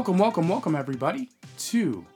[0.00, 1.28] Welcome, welcome, welcome, everybody,
[1.58, 2.06] to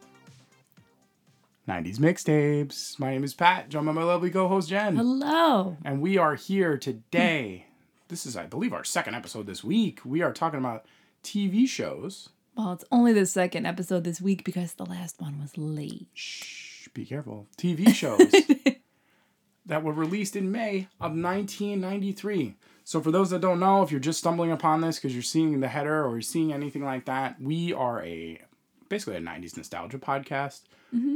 [1.69, 2.98] 90s Mixtapes.
[2.98, 4.97] My name is Pat, joined by my lovely co host Jen.
[4.97, 5.77] Hello.
[5.84, 7.66] And we are here today.
[8.09, 10.01] this is, I believe, our second episode this week.
[10.02, 10.87] We are talking about
[11.23, 12.30] TV shows.
[12.56, 16.09] Well, it's only the second episode this week because the last one was late.
[16.14, 17.48] Shh, be careful.
[17.59, 18.19] TV shows
[19.66, 22.55] that were released in May of 1993.
[22.84, 25.61] So, for those that don't know, if you're just stumbling upon this because you're seeing
[25.61, 28.38] the header or you're seeing anything like that, we are a
[28.88, 30.61] basically a 90s nostalgia podcast.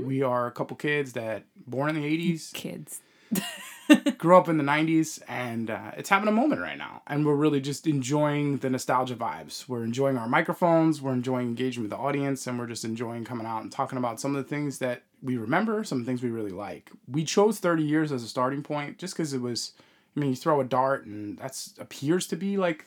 [0.07, 3.01] We are a couple kids that born in the 80s, Kids.
[4.19, 7.03] grew up in the 90s, and uh, it's having a moment right now.
[7.07, 9.69] And we're really just enjoying the nostalgia vibes.
[9.69, 13.47] We're enjoying our microphones, we're enjoying engaging with the audience, and we're just enjoying coming
[13.47, 16.51] out and talking about some of the things that we remember, some things we really
[16.51, 16.91] like.
[17.07, 19.75] We chose 30 years as a starting point just because it was,
[20.19, 22.87] I mean, you throw a dart, and that's appears to be like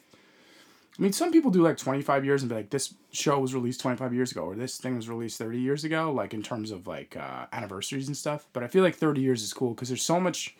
[1.00, 3.80] I mean, some people do like 25 years and be like, this show was released
[3.80, 6.86] 25 years ago, or this thing was released 30 years ago, like in terms of
[6.86, 8.46] like uh, anniversaries and stuff.
[8.52, 10.56] But I feel like 30 years is cool because there's so much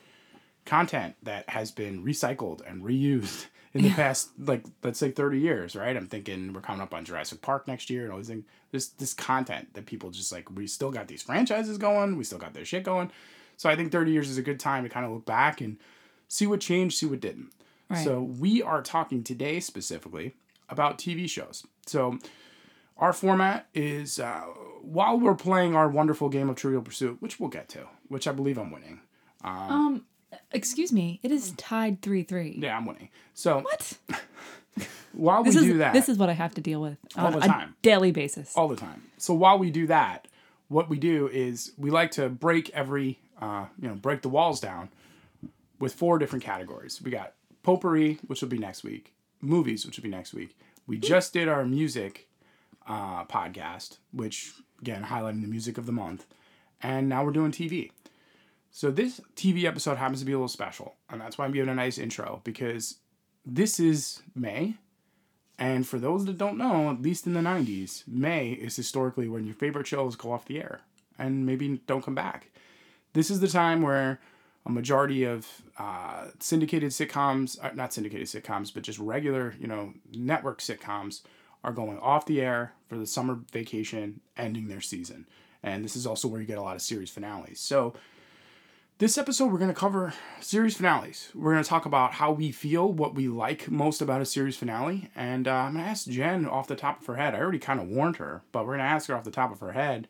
[0.66, 5.76] content that has been recycled and reused in the past, like, let's say 30 years,
[5.76, 5.96] right?
[5.96, 8.46] I'm thinking we're coming up on Jurassic Park next year and all these things.
[8.72, 12.40] There's this content that people just like, we still got these franchises going, we still
[12.40, 13.12] got their shit going.
[13.58, 15.78] So I think 30 years is a good time to kind of look back and
[16.32, 17.52] see what changed, see what didn't.
[17.90, 18.04] Right.
[18.06, 20.36] So we are talking today specifically
[20.70, 21.66] about TV shows.
[21.86, 22.20] So
[22.98, 24.44] our format is uh,
[24.82, 28.32] while we're playing our wonderful game of Trivial Pursuit, which we'll get to, which I
[28.32, 29.02] believe I'm winning.
[29.44, 30.06] Um,
[30.54, 31.20] excuse me.
[31.22, 32.60] It is tied 3 3.
[32.62, 33.10] Yeah, I'm winning.
[33.34, 33.98] So What?
[35.12, 37.34] while This we is, do that this is what I have to deal with on
[37.34, 37.76] the a time.
[37.82, 38.56] daily basis.
[38.56, 39.04] all the time.
[39.18, 40.30] So while we do that,
[40.70, 44.62] what we do is we like to break every, uh, you know, break the walls
[44.62, 44.88] down
[45.82, 47.02] with four different categories.
[47.02, 47.34] We got
[47.64, 50.58] potpourri, which will be next week, movies, which will be next week.
[50.88, 52.30] We just did our music
[52.88, 56.26] uh, podcast, which again highlighting the music of the month,
[56.82, 57.92] and now we're doing TV.
[58.72, 61.70] So this TV episode happens to be a little special, and that's why I'm giving
[61.70, 63.00] a nice intro because
[63.46, 64.76] this is May,
[65.60, 69.46] and for those that don't know, at least in the 90s, May is historically when
[69.46, 70.82] your favorite shows go off the air
[71.20, 72.52] and maybe don't come back.
[73.14, 74.20] This is the time where
[74.66, 79.94] a majority of uh, syndicated sitcoms, uh, not syndicated sitcoms, but just regular, you know,
[80.14, 81.22] network sitcoms
[81.64, 85.28] are going off the air for the summer vacation, ending their season.
[85.64, 87.60] And this is also where you get a lot of series finales.
[87.60, 87.94] So,
[88.98, 91.30] this episode, we're going to cover series finales.
[91.34, 94.56] We're going to talk about how we feel, what we like most about a series
[94.56, 95.10] finale.
[95.16, 97.34] And uh, I'm going to ask Jen off the top of her head.
[97.34, 99.52] I already kind of warned her, but we're going to ask her off the top
[99.52, 100.08] of her head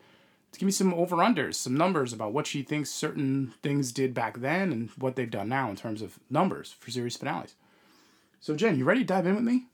[0.58, 4.40] give me some over unders, some numbers about what she thinks certain things did back
[4.40, 7.56] then and what they've done now in terms of numbers for series finales.
[8.40, 9.66] So, Jen, you ready to dive in with me?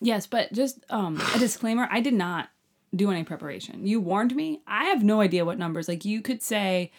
[0.00, 2.48] Yes, but just um, a disclaimer I did not
[2.94, 3.86] do any preparation.
[3.86, 4.62] You warned me.
[4.66, 5.88] I have no idea what numbers.
[5.88, 6.92] Like, you could say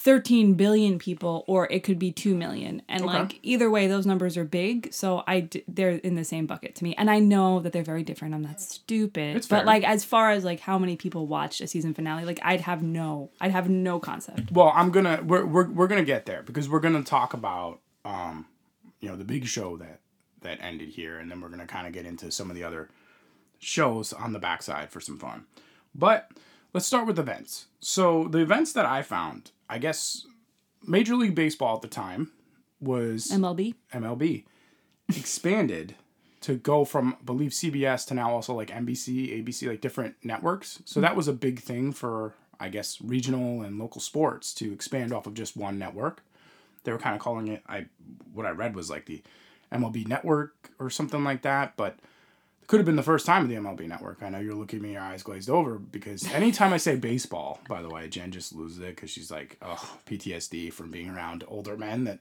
[0.00, 3.12] 13 billion people or it could be 2 million and Okay.
[3.18, 6.76] like either way those numbers are big so i d- they're in the same bucket
[6.76, 9.64] to me and i know that they're very different i'm not stupid It's but fair.
[9.66, 12.80] like as far as like how many people watched a season finale like i'd have
[12.82, 16.68] no i'd have no concept Well, I'm gonna we're we're, we're gonna get there because
[16.68, 18.46] we're gonna talk about um,
[19.00, 20.00] you know, the big show that
[20.42, 22.88] that ended here, and then we're gonna kind of get into some of the other
[23.58, 25.44] shows on the backside for some fun.
[25.94, 26.30] But
[26.72, 27.66] let's start with events.
[27.80, 30.26] So the events that I found, I guess,
[30.86, 32.32] Major League Baseball at the time
[32.80, 34.44] was mlb MLB
[35.08, 35.96] expanded
[36.40, 40.80] to go from I believe CBS to now also like NBC, ABC, like different networks.
[40.84, 45.12] So that was a big thing for I guess regional and local sports to expand
[45.12, 46.22] off of just one network.
[46.84, 47.86] They were kind of calling it I
[48.32, 49.22] what I read was like the
[49.72, 51.98] MLB network or something like that, but
[52.68, 54.22] could have been the first time of the MLB network.
[54.22, 57.58] I know you're looking at me, your eyes glazed over because anytime I say baseball,
[57.68, 61.44] by the way, Jen just loses it because she's like, oh, PTSD from being around
[61.48, 62.18] older men that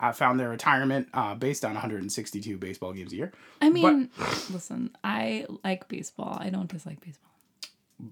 [0.00, 3.32] I found their retirement uh, based on 162 baseball games a year.
[3.60, 4.10] i mean
[4.50, 7.31] listen i like baseball i don't dislike baseball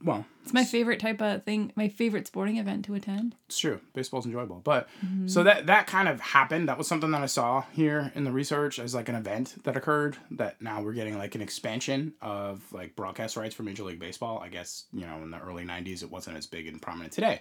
[0.05, 3.81] Well, it's my favorite type of thing my favorite sporting event to attend it's true.
[3.93, 5.27] Baseball's enjoyable, but mm-hmm.
[5.27, 6.69] so that that kind of happened.
[6.69, 9.77] That was something that I saw here in the research as like an event that
[9.77, 10.17] occurred.
[10.31, 14.39] That now we're getting like an expansion of like broadcast rights for Major League Baseball.
[14.39, 17.41] I guess you know in the early '90s it wasn't as big and prominent today,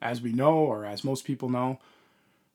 [0.00, 1.78] as we know or as most people know.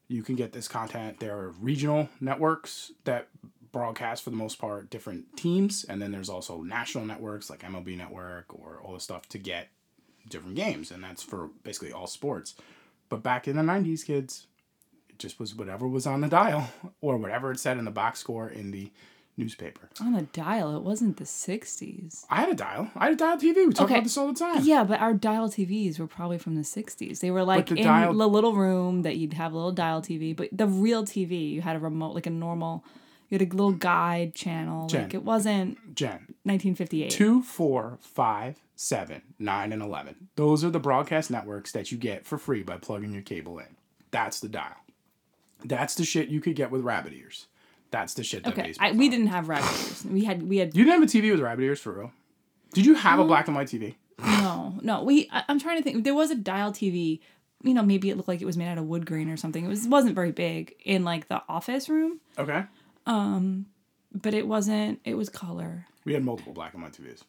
[0.08, 1.20] You can get this content.
[1.20, 3.28] There are regional networks that
[3.80, 7.98] broadcast for the most part different teams, and then there's also national networks like MLB
[7.98, 9.68] Network or all the stuff to get
[10.30, 12.56] different games, and that's for basically all sports.
[13.10, 14.48] But back in the '90s, kids,
[15.10, 16.70] it just was whatever was on the dial
[17.02, 18.92] or whatever it said in the box score in the
[19.38, 19.90] newspaper.
[20.00, 22.24] On a dial, it wasn't the 60s.
[22.30, 22.90] I had a dial.
[22.96, 23.68] I had a dial TV.
[23.68, 23.96] We talk Okay.
[23.96, 24.64] about this all the time.
[24.64, 27.20] Yeah, but our dial TVs were probably from the 60s.
[27.20, 30.02] They were like the in dial- the little room that you'd have a little dial
[30.02, 32.86] TV, but the real TV, you had a remote, like a normal,
[33.30, 34.88] you had a little guide channel.
[34.88, 35.04] Jen.
[35.04, 37.10] Like it wasn't Jen, 1958.
[37.12, 40.30] two, four, five, seven, nine, and 11.
[40.36, 43.76] Those are the broadcast networks that you get for free by plugging your cable in.
[44.12, 44.76] That's the dial.
[45.64, 47.48] That's the shit you could get with rabbit ears.
[47.92, 48.74] That's the shit that Okay.
[48.80, 50.06] I, we didn't have rabbit ears.
[50.06, 52.12] We had we had You didn't have a TV with rabbit ears for real.
[52.74, 53.96] Did you have a black and white TV?
[54.20, 55.30] no no we.
[55.32, 56.04] I, I'm trying to think.
[56.04, 57.20] There was a dial TV.
[57.64, 59.64] You know, maybe it looked like it was made out of wood grain or something.
[59.64, 62.64] It was wasn't very big in like the office room, Okay.
[63.06, 63.68] Um,
[64.12, 65.00] but it wasn't.
[65.04, 65.86] It was color.
[66.06, 67.24] We had multiple black and white TVs.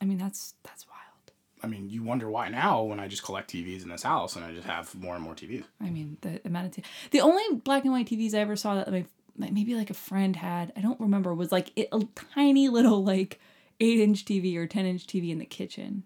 [0.00, 1.32] I mean, that's that's wild.
[1.62, 4.44] I mean, you wonder why now when I just collect TVs in this house and
[4.44, 5.64] I just have more and more TVs.
[5.80, 8.76] I mean, the amount of t- the only black and white TVs I ever saw
[8.76, 9.06] that like,
[9.36, 12.00] maybe like a friend had, I don't remember, was like it, a
[12.34, 13.40] tiny little like
[13.80, 16.04] eight inch TV or ten inch TV in the kitchen.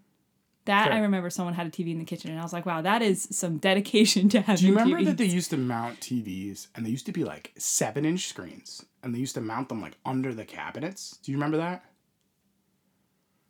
[0.64, 2.82] That I remember someone had a TV in the kitchen, and I was like, wow,
[2.82, 4.60] that is some dedication to having.
[4.60, 5.04] Do you remember TVs.
[5.06, 8.84] that they used to mount TVs and they used to be like seven inch screens
[9.02, 11.18] and they used to mount them like under the cabinets?
[11.22, 11.84] Do you remember that?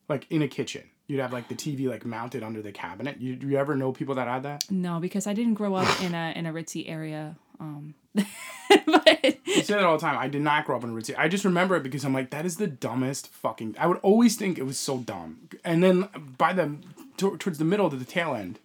[0.08, 0.84] Like in a kitchen.
[1.06, 3.20] You'd have like the TV like mounted under the cabinet.
[3.20, 4.70] You, do you ever know people that had that?
[4.70, 7.36] No, because I didn't grow up in a in a ritzy area.
[7.60, 8.26] Um, but
[9.06, 10.18] I say that all the time.
[10.18, 11.16] I did not grow up in a routine.
[11.18, 13.76] I just remember it because I'm like, that is the dumbest fucking.
[13.78, 15.48] I would always think it was so dumb.
[15.64, 16.76] And then by the
[17.18, 18.58] to, towards the middle to the tail end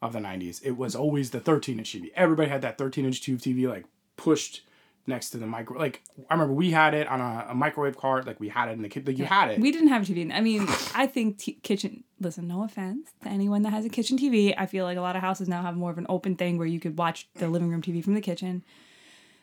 [0.00, 2.10] of the '90s, it was always the 13 inch TV.
[2.14, 3.84] Everybody had that 13 inch tube TV like
[4.16, 4.62] pushed
[5.06, 5.78] next to the micro.
[5.78, 8.26] Like I remember we had it on a, a microwave cart.
[8.26, 9.06] Like we had it in the kid.
[9.06, 9.60] Like you had it.
[9.60, 10.32] we didn't have a TV.
[10.32, 12.04] I mean, I think t- kitchen.
[12.20, 14.54] Listen, no offense to anyone that has a kitchen TV.
[14.56, 16.66] I feel like a lot of houses now have more of an open thing where
[16.66, 18.64] you could watch the living room TV from the kitchen.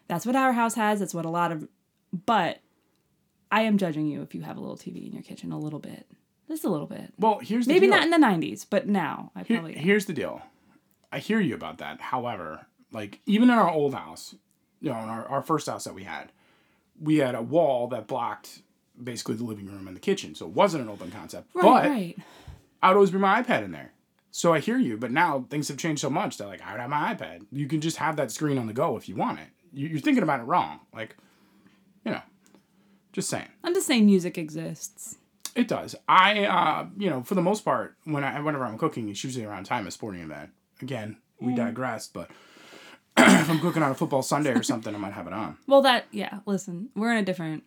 [0.07, 0.99] That's what our house has.
[0.99, 1.67] That's what a lot of.
[2.25, 2.59] But
[3.51, 5.79] I am judging you if you have a little TV in your kitchen a little
[5.79, 6.07] bit,
[6.49, 7.13] just a little bit.
[7.17, 7.95] well, here's the Maybe deal.
[7.95, 9.75] not in the '90s, but now I Here- probably.
[9.77, 10.41] here's the deal.
[11.11, 12.01] I hear you about that.
[12.01, 14.35] However, like even in our old house,
[14.81, 16.31] you know, in our, our first house that we had,
[16.99, 18.61] we had a wall that blocked
[19.01, 20.35] basically the living room and the kitchen.
[20.35, 21.49] So it wasn't an open concept.
[21.55, 22.17] right, but right.
[22.83, 23.93] I would always bring my iPad in there.
[24.31, 26.81] So I hear you, but now things have changed so much that like I would
[26.81, 27.45] have my iPad.
[27.51, 29.47] You can just have that screen on the go if you want it.
[29.73, 30.79] You- You're thinking about it wrong.
[30.93, 31.15] Like,
[32.05, 32.21] you know,
[33.13, 33.47] just saying.
[33.63, 35.17] I'm just saying music exists.
[35.55, 35.95] It does.
[36.07, 39.45] I, uh, you know, for the most part, when I whenever I'm cooking, it's usually
[39.45, 40.51] around time a sporting event.
[40.81, 42.29] Again, we digress, but
[43.17, 45.57] if I'm cooking on a football Sunday or something, I might have it on.
[45.67, 46.39] Well, that yeah.
[46.45, 47.63] Listen, we're in a different.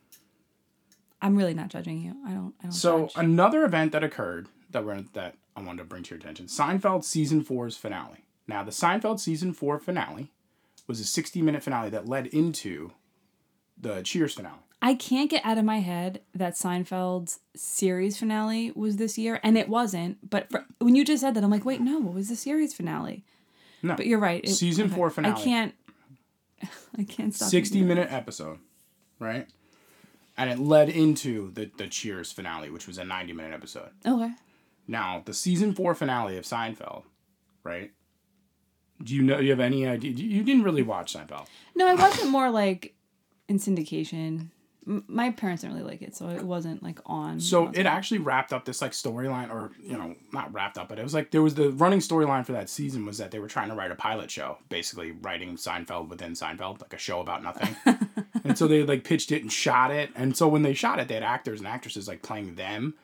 [1.20, 2.17] I'm really not judging you.
[2.26, 2.55] I don't.
[2.61, 2.73] I don't.
[2.73, 3.12] So judge.
[3.17, 7.05] another event that occurred that we're that I wanted to bring to your attention: Seinfeld
[7.05, 8.25] season four's finale.
[8.46, 10.32] Now, the Seinfeld season four finale
[10.87, 12.93] was a 60 minute finale that led into
[13.79, 14.58] the Cheers finale.
[14.84, 19.56] I can't get out of my head that Seinfeld's series finale was this year, and
[19.56, 20.29] it wasn't.
[20.29, 22.75] But for, when you just said that, I'm like, wait, no, what was the series
[22.75, 23.24] finale?
[23.82, 23.94] No.
[23.94, 24.44] But you're right.
[24.44, 25.41] it- Season four finale.
[25.41, 25.74] I can't.
[26.98, 27.48] I can't stop.
[27.48, 28.58] 60 thinking minute episode,
[29.19, 29.46] right?
[30.36, 33.91] And it led into the, the Cheers finale, which was a 90 minute episode.
[34.06, 34.32] Okay.
[34.89, 37.05] Now, the season four finale of Seinfeld,
[37.62, 37.93] right?
[39.03, 39.39] Do you know?
[39.39, 40.10] You have any idea?
[40.12, 41.46] You didn't really watch Seinfeld.
[41.74, 42.94] No, I watched it more like
[43.48, 44.48] in syndication.
[44.84, 47.39] My parents didn't really like it, so it wasn't like on.
[47.39, 50.98] So it actually wrapped up this like storyline, or you know, not wrapped up, but
[50.98, 53.48] it was like there was the running storyline for that season was that they were
[53.48, 57.43] trying to write a pilot show, basically writing Seinfeld within Seinfeld, like a show about
[57.43, 57.77] nothing.
[58.44, 61.08] and so they like pitched it and shot it, and so when they shot it,
[61.08, 62.94] they had actors and actresses like playing them,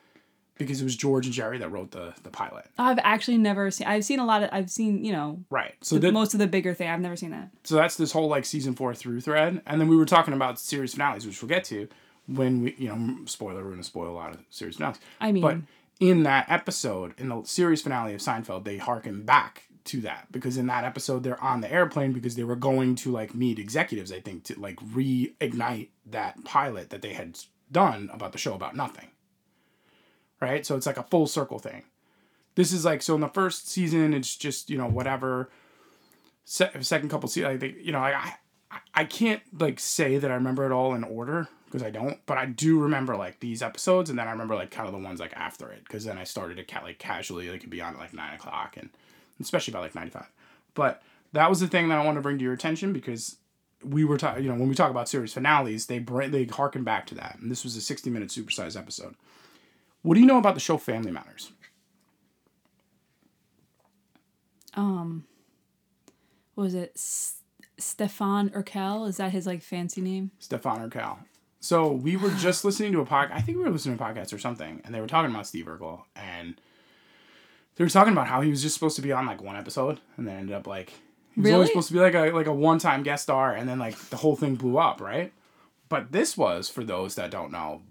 [0.59, 2.67] because it was George and Jerry that wrote the the pilot.
[2.79, 3.87] I've actually never seen.
[3.87, 4.51] I've seen a lot of.
[4.53, 5.75] I've seen you know Right.
[5.81, 6.89] So that, most of the bigger thing.
[6.91, 7.51] I've never seen that.
[7.65, 10.59] so that's this whole like season four through thread, and then we were talking about
[10.59, 11.89] series finales, which we'll get to
[12.27, 14.99] when we, you know, spoiler, we're gonna spoil a lot of series finales.
[15.21, 15.57] I mean, But
[16.01, 20.59] in that episode, in the series finale of Seinfeld, they harken back to that because
[20.59, 24.13] in that episode they're on the airplane because they were going to like meet executives,
[24.13, 27.39] I think, to like reignite that pilot that they had
[27.73, 29.09] done about the show about nothing.
[30.41, 30.65] Right?
[30.65, 31.83] So it's like a full circle thing.
[32.55, 35.51] This is like so in the first season it's just, you know, whatever
[36.45, 38.35] se- second couple seasons like they, you know, I
[38.71, 42.25] I I can't like say that I remember it all in order because I don't,
[42.27, 44.99] but I do remember like these episodes, and then I remember like kind of the
[44.99, 47.95] ones like after it because then I started to ca- like casually like be on
[47.95, 48.91] at like nine o'clock and
[49.41, 50.31] especially by like ninety five.
[50.75, 51.03] But
[51.33, 53.37] that was the thing that I want to bring to your attention because
[53.85, 56.85] we were talking, you know, when we talk about series finales, they bring they harken
[56.85, 59.15] back to that, and this was a sixty minute supersized episode.
[60.03, 61.53] What do you know about the show Family Matters?
[64.75, 65.25] um,
[66.55, 67.37] what was it S-
[67.79, 69.09] Stefan Urkel?
[69.09, 70.31] Is that his like fancy name?
[70.39, 71.19] Stefan Urkel.
[71.61, 73.33] So we were just listening to a podcast.
[73.33, 75.47] I think we were listening to a podcast or something, and they were talking about
[75.49, 76.61] Steve Urkel, and
[77.75, 80.01] they were talking about how he was just supposed to be on like one episode,
[80.17, 80.91] and then ended up like
[81.35, 81.55] he was Really?
[81.55, 83.99] only supposed to be like a like a one time guest star, and then like
[84.11, 85.33] the whole thing blew up, right?
[85.89, 87.83] But this was for those that don't know,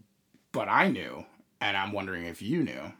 [0.54, 1.26] but I knew,
[1.62, 2.94] and I'm wondering if you knew.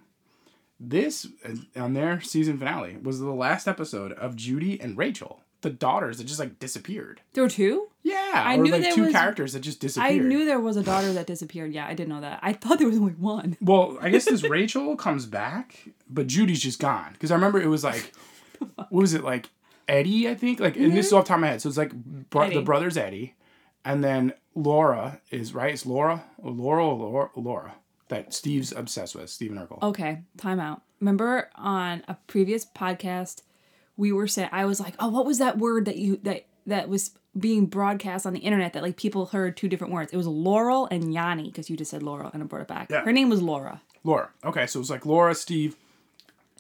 [0.80, 5.72] This uh, on their season finale was the last episode of Judy and Rachel, the
[5.72, 7.22] daughters that just like disappeared.
[7.34, 7.88] There were two.
[8.04, 10.22] Yeah, I or knew like there two was- characters that just disappeared.
[10.22, 11.74] I knew there was a daughter that disappeared.
[11.74, 12.40] Yeah, I didn't know that.
[12.44, 13.58] I thought there was only one.
[13.62, 17.14] Well, I guess this Rachel comes back, but Judy's just gone.
[17.14, 18.14] Because I remember it was like,
[18.76, 19.50] what was it like,
[19.88, 20.30] Eddie?
[20.30, 21.62] I think like, and this is off the top of my head.
[21.64, 21.92] So it's like
[22.30, 23.34] bro- the brothers Eddie,
[23.84, 25.74] and then Laura is right.
[25.74, 27.74] It's Laura, Laura, Laura, Laura
[28.10, 29.30] that Steve's obsessed with.
[29.30, 29.82] Steven Urkel.
[29.82, 30.82] Okay, time out.
[31.00, 33.42] Remember on a previous podcast,
[33.96, 36.90] we were saying I was like, oh, what was that word that you that that
[36.90, 40.12] was being broadcast on the internet that like people heard two different words?
[40.12, 42.90] It was Laurel and Yanny because you just said Laurel and I brought it back.
[42.90, 43.02] Yeah.
[43.02, 43.82] Her name was Laura.
[44.04, 44.30] Laura.
[44.44, 45.76] Okay, so it was like Laura, Steve,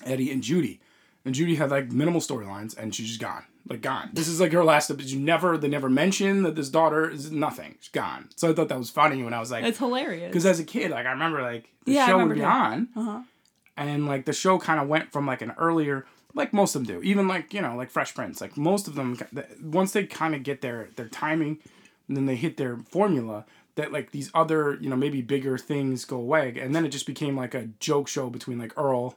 [0.05, 0.79] Eddie, and Judy.
[1.25, 4.09] And Judy had like minimal storylines, and she's just gone, like gone.
[4.13, 5.09] This is like her last episode.
[5.09, 7.75] You never, they never mention that this daughter is nothing.
[7.79, 8.29] She's gone.
[8.35, 10.27] So I thought that was funny when I was like, It's hilarious.
[10.29, 13.21] Because as a kid, like I remember, like the Yeah, show would be on, Uh-huh.
[13.75, 16.97] and like the show kind of went from like an earlier, like most of them
[17.01, 19.17] do, even like you know, like Fresh Prince, like most of them,
[19.61, 21.59] once they kind of get their their timing,
[22.07, 23.45] and then they hit their formula,
[23.75, 27.05] that like these other you know maybe bigger things go away, and then it just
[27.07, 29.15] became like a joke show between like Earl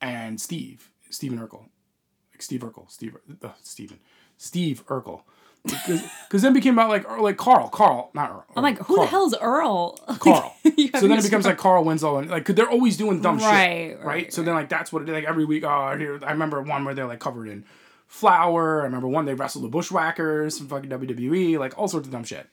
[0.00, 1.64] and Steve, Steven Urkel,
[2.42, 3.98] Steve Urkel, Steve, uh, Steven,
[4.36, 5.22] Steve Urkel.
[5.64, 8.44] Because then it became about like Earl, like Carl, Carl, not Earl.
[8.56, 9.00] I'm like, who Carl.
[9.00, 9.92] the hell's Earl?
[10.20, 10.54] Carl.
[10.98, 13.88] So then it becomes like Carl Winslow and like, cause they're always doing dumb Right,
[13.90, 14.06] shit, right?
[14.06, 15.64] right, So then like that's what it like every week.
[15.64, 17.64] Oh, here I remember one where they're like covered in
[18.06, 18.80] flour.
[18.80, 22.24] I remember one they wrestled the Bushwhackers from fucking WWE, like all sorts of dumb
[22.24, 22.46] shit.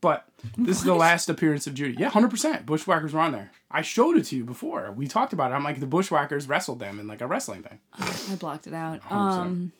[0.00, 0.26] But
[0.56, 1.94] this is the last appearance of Judy.
[1.98, 2.64] Yeah, hundred percent.
[2.64, 3.50] Bushwhackers were on there.
[3.70, 4.92] I showed it to you before.
[4.92, 5.54] We talked about it.
[5.54, 7.78] I'm like the Bushwhackers wrestled them in like a wrestling thing.
[7.92, 9.02] I blocked it out.
[9.02, 9.12] 100%.
[9.12, 9.72] Um,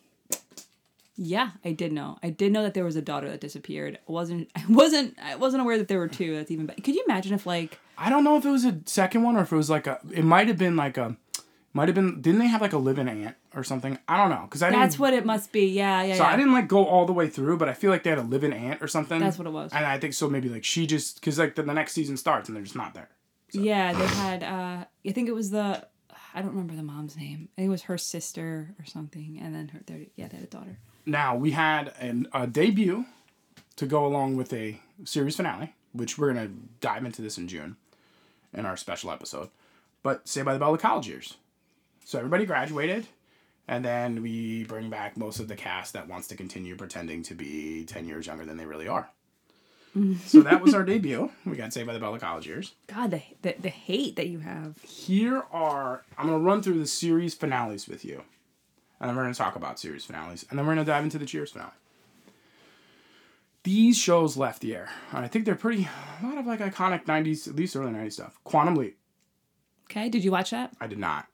[1.16, 2.18] yeah, I did know.
[2.22, 3.98] I did know that there was a daughter that disappeared.
[4.08, 4.50] I wasn't.
[4.56, 5.16] I wasn't.
[5.22, 6.36] I wasn't aware that there were two.
[6.36, 6.80] That's even better.
[6.82, 9.42] Could you imagine if like I don't know if it was a second one or
[9.42, 9.98] if it was like a.
[10.12, 11.16] It might have been like a.
[11.72, 12.20] Might have been.
[12.20, 13.98] Didn't they have like a live-in aunt or something?
[14.08, 14.82] I don't know because I didn't.
[14.82, 15.66] that's what it must be?
[15.66, 16.28] Yeah, yeah, So yeah.
[16.30, 18.22] I didn't like go all the way through, but I feel like they had a
[18.22, 19.18] live-in aunt or something.
[19.20, 19.72] That's what it was.
[19.72, 20.28] And I think so.
[20.28, 22.94] Maybe like she just because like the, the next season starts and they're just not
[22.94, 23.08] there.
[23.52, 24.42] Yeah, they had.
[24.42, 25.86] uh I think it was the.
[26.32, 27.48] I don't remember the mom's name.
[27.56, 29.80] I think it was her sister or something, and then her.
[29.86, 30.78] their- Yeah, they had a daughter.
[31.06, 33.04] Now we had an, a debut
[33.76, 37.76] to go along with a series finale, which we're gonna dive into this in June
[38.52, 39.48] in our special episode.
[40.04, 41.36] But Saved by the Bell, the college years.
[42.04, 43.06] So everybody graduated,
[43.68, 47.34] and then we bring back most of the cast that wants to continue pretending to
[47.34, 49.10] be ten years younger than they really are.
[50.26, 51.30] so that was our debut.
[51.44, 52.74] We got Saved by the Bell, the college years.
[52.86, 54.78] God, the, the the hate that you have.
[54.82, 58.22] here are I'm gonna run through the series finales with you,
[59.00, 61.26] and then we're gonna talk about series finales, and then we're gonna dive into the
[61.26, 61.72] Cheers finale.
[63.62, 65.86] These shows left the air, and I think they're pretty
[66.22, 68.38] a lot of like iconic '90s, at least early '90s stuff.
[68.42, 68.96] Quantum Leap,
[69.90, 70.72] Okay, did you watch that?
[70.80, 71.26] I did not.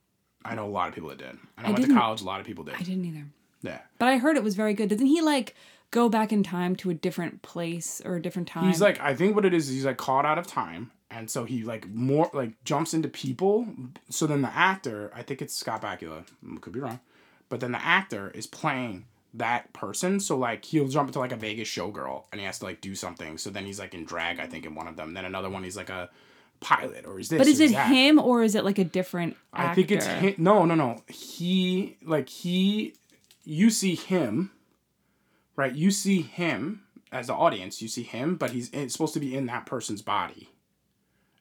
[0.47, 1.29] I know a lot of people that did.
[1.29, 2.21] And I, I went to college.
[2.21, 2.75] A lot of people did.
[2.75, 3.25] I didn't either.
[3.63, 4.89] Yeah, But I heard it was very good.
[4.91, 5.55] Doesn't he like
[5.91, 8.69] go back in time to a different place or a different time?
[8.69, 11.31] he's like I think what it is is he's like caught out of time, and
[11.31, 13.67] so he like more like jumps into people.
[14.11, 16.25] So then the actor, I think it's Scott Bakula,
[16.61, 17.01] could be wrong,
[17.49, 20.21] but then the actor is playing that person.
[20.21, 22.95] So like he'll jump into like a Vegas showgirl, and he has to like do
[22.95, 23.39] something.
[23.39, 25.15] So then he's like in drag, I think, in one of them.
[25.15, 26.11] Then another one, he's like a
[26.61, 27.39] pilot, or is this.
[27.39, 27.89] but is it that.
[27.91, 29.71] him or is it like a different actor?
[29.71, 30.35] I think it's him.
[30.39, 31.03] No, no, no.
[31.09, 32.95] He like he.
[33.45, 34.51] You see him,
[35.55, 35.75] right?
[35.75, 36.83] You see him
[37.13, 37.81] as the audience.
[37.81, 40.51] You see him, but he's it's supposed to be in that person's body.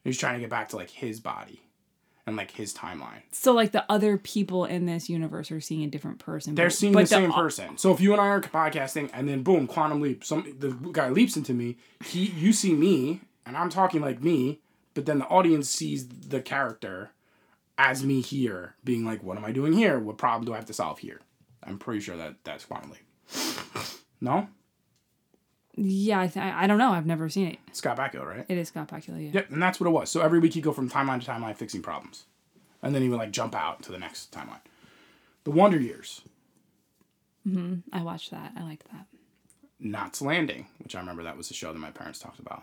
[0.04, 1.62] He's trying to get back to like his body,
[2.26, 3.22] and like his timeline.
[3.32, 6.54] So like the other people in this universe are seeing a different person.
[6.54, 7.76] They're but- seeing but the same au- person.
[7.76, 10.24] So if you and I are podcasting, and then boom, quantum leap.
[10.24, 11.76] Some the guy leaps into me.
[12.04, 14.60] He, you see me, and I'm talking like me,
[14.96, 17.10] but then the audience sees the character
[17.78, 19.98] as me here, being like, "What am I doing here?
[20.00, 21.20] What problem do I have to solve here?"
[21.62, 23.02] I'm pretty sure that that's quantum leap.
[24.20, 24.48] No,
[25.76, 26.92] Yeah, I, th- I don't know.
[26.92, 27.58] I've never seen it.
[27.72, 28.46] Scott Bakula, right?
[28.48, 29.22] It is Scott Bakula.
[29.22, 29.30] Yeah.
[29.34, 30.10] Yep, and that's what it was.
[30.10, 32.24] So every week he'd go from timeline to timeline fixing problems,
[32.82, 34.60] and then he would like jump out to the next timeline.
[35.44, 36.22] The Wonder Years,
[37.44, 37.76] Hmm.
[37.92, 38.52] I watched that.
[38.56, 39.06] I liked that.
[39.78, 42.62] Knots Landing, which I remember that was the show that my parents talked about.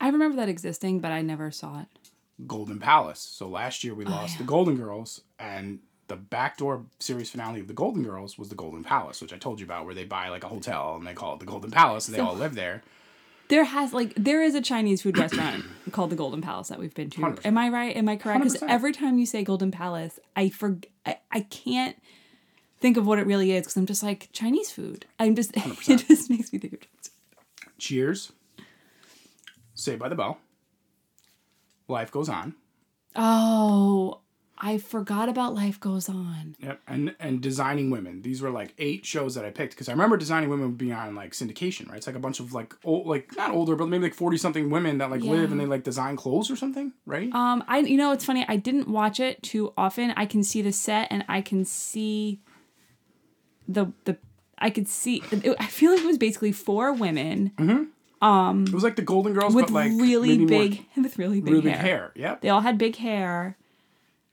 [0.00, 1.86] I remember that existing, but I never saw it.
[2.46, 3.20] Golden Palace.
[3.20, 4.38] So last year we oh, lost yeah.
[4.38, 8.84] the Golden Girls, and the backdoor series finale of the Golden Girls was the Golden
[8.84, 11.34] Palace, which I told you about, where they buy like a hotel and they call
[11.34, 12.82] it the Golden Palace, and they all live there.
[13.48, 16.94] There has like there is a Chinese food restaurant called the Golden Palace that we've
[16.94, 17.20] been to.
[17.20, 17.46] 100%.
[17.46, 17.96] Am I right?
[17.96, 18.44] Am I correct?
[18.44, 21.96] Because every time you say Golden Palace, I for I, I can't
[22.80, 25.06] think of what it really is because I'm just like Chinese food.
[25.18, 27.10] I'm just it just makes me think of Chinese.
[27.78, 28.32] Cheers.
[29.78, 30.38] Saved by the Bell.
[31.86, 32.56] Life goes on.
[33.14, 34.20] Oh,
[34.58, 36.56] I forgot about Life Goes On.
[36.58, 38.22] Yep, and and designing women.
[38.22, 40.92] These were like eight shows that I picked because I remember designing women would be
[40.92, 41.98] on like syndication, right?
[41.98, 44.68] It's like a bunch of like old, like not older, but maybe like forty something
[44.68, 47.32] women that like live and they like design clothes or something, right?
[47.32, 48.44] Um, I you know it's funny.
[48.48, 50.12] I didn't watch it too often.
[50.16, 52.40] I can see the set and I can see
[53.68, 54.18] the the
[54.58, 55.22] I could see.
[55.30, 57.52] It, I feel like it was basically four women
[58.20, 61.70] it was like the Golden Girls, with but like really big with really big really
[61.70, 61.80] hair.
[61.82, 62.12] hair.
[62.16, 62.40] Yep.
[62.40, 63.56] They all had big hair,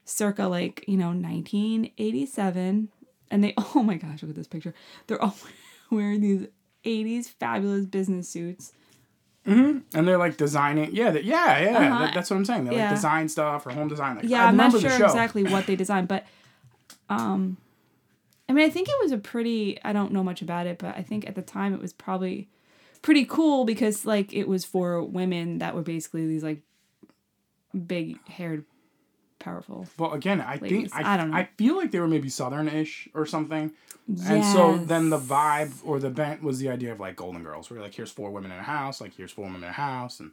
[0.04, 2.88] circa like you know 1987,
[3.30, 4.74] and they oh my gosh look at this picture.
[5.06, 5.36] They're all
[5.90, 6.46] wearing these
[6.84, 8.72] 80s fabulous business suits.
[9.44, 9.78] Hmm.
[9.94, 10.92] and they're like designing.
[10.92, 11.78] Yeah, that, yeah, yeah.
[11.78, 11.98] Uh-huh.
[12.06, 12.64] that- that's what I'm saying.
[12.64, 12.86] They Yeah.
[12.86, 14.16] like design stuff or home design.
[14.16, 16.26] Like, Yeah, I I'm not sure exactly what they designed, but
[17.08, 17.56] um
[18.48, 20.96] I mean I think it was a pretty I don't know much about it, but
[20.96, 22.48] I think at the time it was probably
[23.06, 26.60] pretty cool because like it was for women that were basically these like
[27.86, 28.64] big haired
[29.38, 29.86] powerful.
[29.96, 30.90] Well, again, I Ladies.
[30.92, 31.36] think I, I don't know.
[31.36, 33.70] I feel like they were maybe southern-ish or something.
[34.26, 37.70] And so then the vibe or the bent was the idea of like Golden Girls,
[37.70, 40.18] where like here's four women in a house, like here's four women in a house,
[40.20, 40.32] and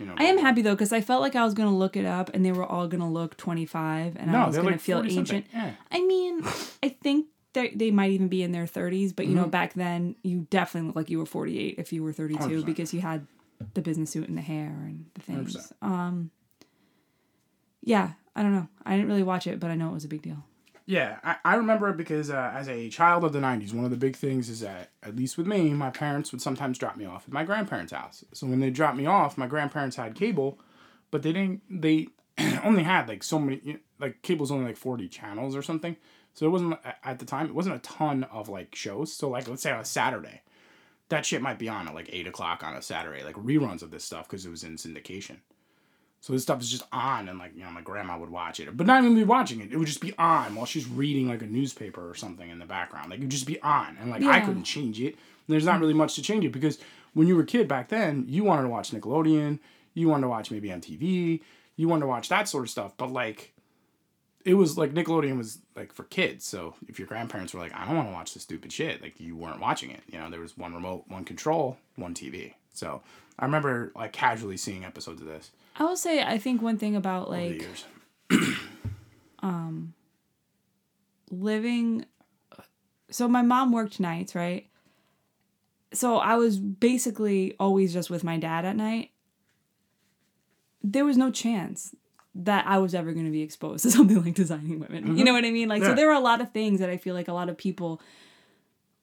[0.00, 0.14] you know.
[0.16, 2.44] I am happy though because I felt like I was gonna look it up and
[2.44, 5.46] they were all gonna look 25 and I No, was they're gonna like feel ancient.
[5.52, 5.72] Yeah.
[5.92, 6.42] I mean,
[6.82, 9.42] I think they they might even be in their 30s, but you Mm-hmm.
[9.42, 12.66] know, back then you definitely looked like you were 48 if you were 32 100%.
[12.66, 13.26] because you had
[13.74, 15.72] the business suit and the hair and the things.
[15.82, 15.86] 100%.
[15.86, 16.30] Um,
[17.82, 18.68] yeah, I don't know.
[18.84, 20.44] I didn't really watch it, but I know it was a big deal.
[20.86, 23.90] Yeah, I, I remember it because uh, as a child of the 90s, one of
[23.90, 27.04] the big things is that, at least with me, my parents would sometimes drop me
[27.04, 28.24] off at my grandparents' house.
[28.32, 30.58] So when they dropped me off, my grandparents had cable,
[31.10, 32.08] but they didn't, they
[32.64, 35.96] only had like so many, like cable's only like 40 channels or something.
[36.38, 39.12] So it wasn't, at the time, it wasn't a ton of like shows.
[39.12, 40.42] So like, let's say on a Saturday,
[41.08, 43.90] that shit might be on at like 8 o'clock on a Saturday, like reruns of
[43.90, 45.38] this stuff because it was in syndication.
[46.20, 48.76] So this stuff is just on, and like you know, my grandma would watch it,
[48.76, 49.72] but not even be watching it.
[49.72, 52.66] It would just be on while she's reading like a newspaper or something in the
[52.66, 53.10] background.
[53.10, 55.16] Like it would just be on, and like I couldn't change it.
[55.48, 56.78] There's not really much to change it because
[57.14, 59.58] when you were a kid back then, you wanted to watch Nickelodeon,
[59.94, 61.40] you wanted to watch maybe MTV,
[61.74, 62.92] you wanted to watch that sort of stuff.
[62.96, 63.54] But like,
[64.44, 66.44] it was like Nickelodeon was like for kids.
[66.44, 69.20] So if your grandparents were like, I don't want to watch this stupid shit, like
[69.20, 70.02] you weren't watching it.
[70.08, 72.54] You know, there was one remote, one control, one TV.
[72.72, 73.02] So
[73.38, 76.96] I remember like casually seeing episodes of this I will say, I think one thing
[76.96, 77.84] about like years.
[79.40, 79.94] Um,
[81.30, 82.04] living
[83.10, 84.68] so my mom worked nights right
[85.92, 89.10] so i was basically always just with my dad at night
[90.82, 91.94] there was no chance
[92.44, 95.24] that i was ever going to be exposed to something like designing women you mm-hmm.
[95.24, 97.14] know what i mean like so there were a lot of things that i feel
[97.14, 98.00] like a lot of people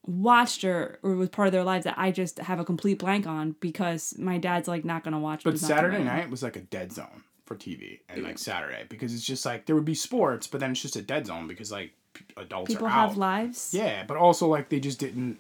[0.08, 3.26] watched or, or was part of their lives that i just have a complete blank
[3.26, 6.62] on because my dad's like not going to watch But Saturday night was like a
[6.62, 10.48] dead zone for TV and like Saturday because it's just like there would be sports,
[10.48, 13.10] but then it's just a dead zone because like p- adults people are out.
[13.10, 15.38] have lives Yeah, but also like they just didn't.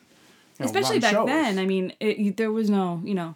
[0.59, 1.27] You know, especially back shows.
[1.27, 3.35] then i mean it, there was no you know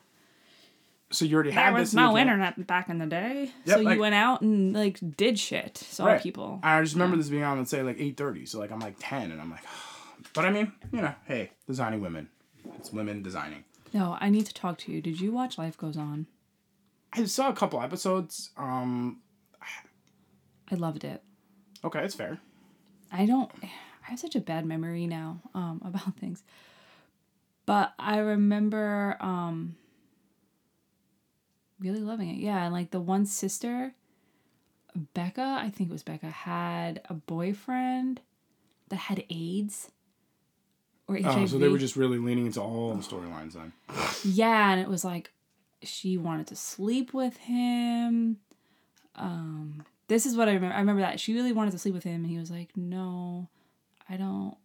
[1.11, 1.93] So you already There had was this.
[1.95, 5.39] no internet back in the day, Yep, so like- you went out and like did
[5.39, 6.21] shit, saw Right.
[6.21, 6.59] people.
[6.61, 8.45] I just remember this being on, let's say, like eight thirty.
[8.45, 9.63] So like I'm like ten, and I'm like,
[10.33, 12.29] but I mean, you know, hey, designing women,
[12.77, 13.63] it's women designing.
[13.91, 15.01] No, I need to talk to you.
[15.01, 16.27] Did you watch Life Goes On?
[17.11, 18.51] I saw a couple episodes.
[18.55, 19.17] Um,
[20.71, 21.23] I loved it.
[21.83, 22.39] okay, it's fair.
[23.11, 23.49] I don't.
[23.63, 26.43] I have such a bad memory now um, about things,
[27.65, 29.75] but I remember um,
[31.79, 32.37] really loving it.
[32.37, 33.93] Yeah, and like the one sister,
[35.13, 38.21] Becca, I think it was Becca, had a boyfriend
[38.89, 39.91] that had AIDS.
[41.07, 41.37] Or HIV.
[41.37, 43.73] Oh, so they were just really leaning into all the storylines then.
[44.23, 45.31] Yeah, and it was like
[45.81, 48.37] she wanted to sleep with him.
[49.15, 50.75] Um, this is what I remember.
[50.75, 53.47] I remember that she really wanted to sleep with him, and he was like, "No,
[54.07, 54.55] I don't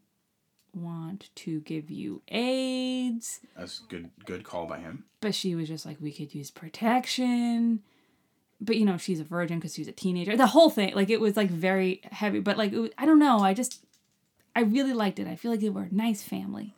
[0.74, 4.10] want to give you AIDS." That's good.
[4.24, 5.04] Good call by him.
[5.20, 7.82] But she was just like, "We could use protection."
[8.60, 10.36] But you know, she's a virgin because she was a teenager.
[10.36, 12.40] The whole thing, like, it was like very heavy.
[12.40, 13.40] But like, it was, I don't know.
[13.40, 13.84] I just,
[14.56, 15.26] I really liked it.
[15.26, 16.74] I feel like they were a nice family.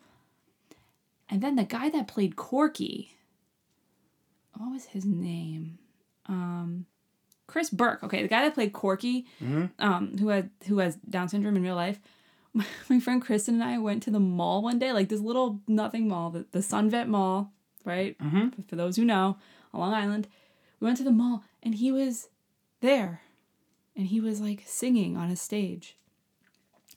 [1.28, 3.14] And then the guy that played Corky,
[4.54, 5.78] what was his name?
[6.26, 6.86] Um,
[7.46, 8.02] Chris Burke.
[8.02, 9.26] Okay, the guy that played Corky,
[9.78, 12.00] um, who had who has Down syndrome in real life.
[12.88, 16.08] My, friend Kristen and I went to the mall one day, like this little nothing
[16.08, 17.52] mall, the, the Sunvet Mall.
[17.84, 18.18] right?
[18.18, 18.62] Mm-hmm.
[18.68, 19.36] For those who know,
[19.74, 20.28] on Long Island,
[20.80, 22.28] we went to the mall and he was
[22.80, 23.22] there,
[23.96, 25.96] and he was like singing on a stage.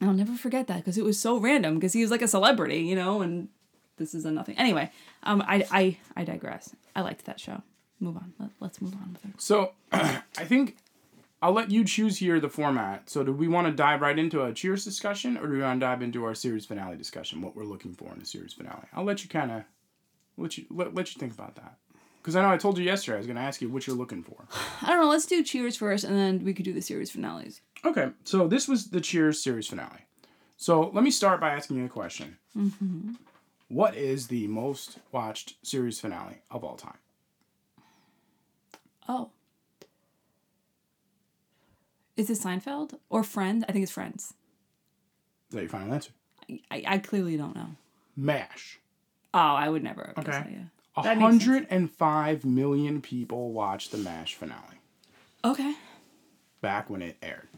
[0.00, 2.28] And I'll never forget that because it was so random because he was like a
[2.28, 3.48] celebrity, you know, and
[3.96, 4.56] this is a nothing.
[4.58, 4.90] Anyway,
[5.24, 6.74] um, I I I digress.
[6.96, 7.62] I liked that show.
[7.98, 8.32] Move on.
[8.38, 9.40] Let, let's move on with it.
[9.40, 10.76] So I think
[11.42, 13.08] I'll let you choose here the format.
[13.08, 15.80] So do we want to dive right into a Cheers discussion, or do we want
[15.80, 17.40] to dive into our series finale discussion?
[17.40, 18.86] What we're looking for in a series finale?
[18.92, 19.62] I'll let you kind of
[20.36, 21.76] let you let, let you think about that.
[22.20, 23.96] Because I know I told you yesterday I was going to ask you what you're
[23.96, 24.44] looking for.
[24.82, 25.08] I don't know.
[25.08, 27.62] Let's do Cheers first, and then we could do the series finales.
[27.84, 30.06] Okay, so this was the Cheers series finale.
[30.58, 32.36] So let me start by asking you a question.
[32.54, 33.12] Mm-hmm.
[33.68, 36.98] What is the most watched series finale of all time?
[39.08, 39.30] Oh.
[42.20, 43.64] Is it Seinfeld or Friends?
[43.66, 44.34] I think it's Friends.
[45.48, 46.10] Is that your final answer?
[46.70, 47.68] I, I clearly don't know.
[48.14, 48.78] MASH.
[49.32, 50.12] Oh, I would never.
[50.18, 50.30] Okay.
[50.32, 51.02] Say, yeah.
[51.02, 54.80] That makes 105 million people watched the MASH finale
[55.44, 55.74] Okay.
[56.60, 57.48] back when it aired.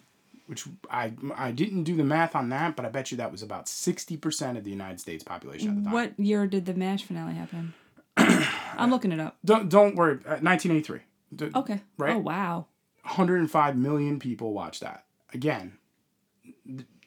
[0.47, 3.43] Which I I didn't do the math on that, but I bet you that was
[3.43, 5.93] about 60% of the United States population at the time.
[5.93, 7.75] What year did the MASH finale happen?
[8.17, 9.39] I'm looking it up.
[9.45, 10.15] Don't don't worry.
[10.25, 10.99] Uh, 1983.
[11.35, 11.81] D- Okay.
[11.99, 12.15] Right?
[12.15, 12.67] Oh wow.
[13.03, 15.05] 105 million people watch that.
[15.33, 15.79] Again,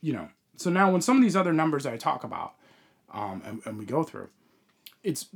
[0.01, 0.29] you know.
[0.57, 2.53] So now when some of these other numbers that I talk about,
[3.11, 4.29] um, and, and we go through,
[5.03, 5.27] it's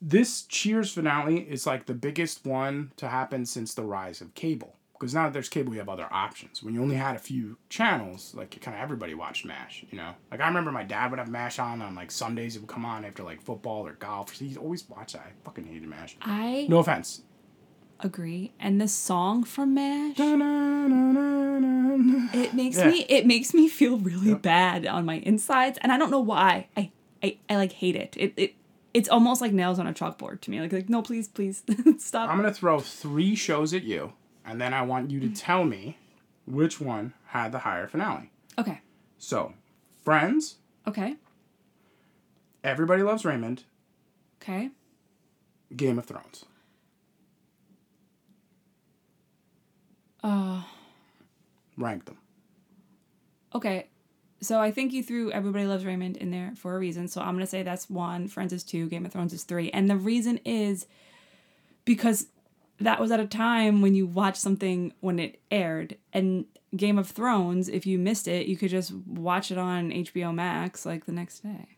[0.00, 4.76] this Cheers finale is like the biggest one to happen since the rise of cable.
[4.92, 6.62] Because now that there's cable, you have other options.
[6.62, 10.12] When you only had a few channels, like kind of everybody watched MASH, you know?
[10.30, 12.54] Like I remember my dad would have MASH on on like Sundays.
[12.54, 14.30] It would come on after like football or golf.
[14.30, 15.22] He'd always watch that.
[15.26, 16.16] I fucking hated MASH.
[16.22, 17.22] I No offense.
[18.02, 18.52] Agree.
[18.60, 20.16] And the song from MASH,
[22.34, 22.88] it makes Yeah.
[22.90, 26.68] me it makes me feel really bad on my insides, and I don't know why.
[26.76, 26.90] I
[27.22, 28.16] I, I like hate it.
[28.18, 28.54] It it
[28.94, 30.60] it's almost like nails on a chalkboard to me.
[30.60, 31.62] Like like no, please please
[31.98, 32.28] stop.
[32.30, 34.12] I'm gonna throw three shows at you,
[34.44, 35.34] and then I want you to mm-hmm.
[35.34, 35.96] tell me
[36.46, 38.30] which one had the higher finale.
[38.58, 38.80] okay.
[39.18, 39.54] So,
[40.02, 41.14] Friends, Okay.
[42.64, 43.62] Everybody Loves Raymond,
[44.42, 44.70] Okay.
[45.76, 46.44] Game of Thrones.
[50.22, 50.62] Uh
[51.76, 52.18] Rank them.
[53.54, 53.88] Okay.
[54.40, 57.08] So I think you threw Everybody Loves Raymond in there for a reason.
[57.08, 59.70] So I'm gonna say that's one, Friends is two, Game of Thrones is three.
[59.70, 60.86] And the reason is
[61.84, 62.26] because
[62.80, 65.96] that was at a time when you watched something when it aired.
[66.12, 70.34] And Game of Thrones, if you missed it, you could just watch it on HBO
[70.34, 71.68] Max like the next day.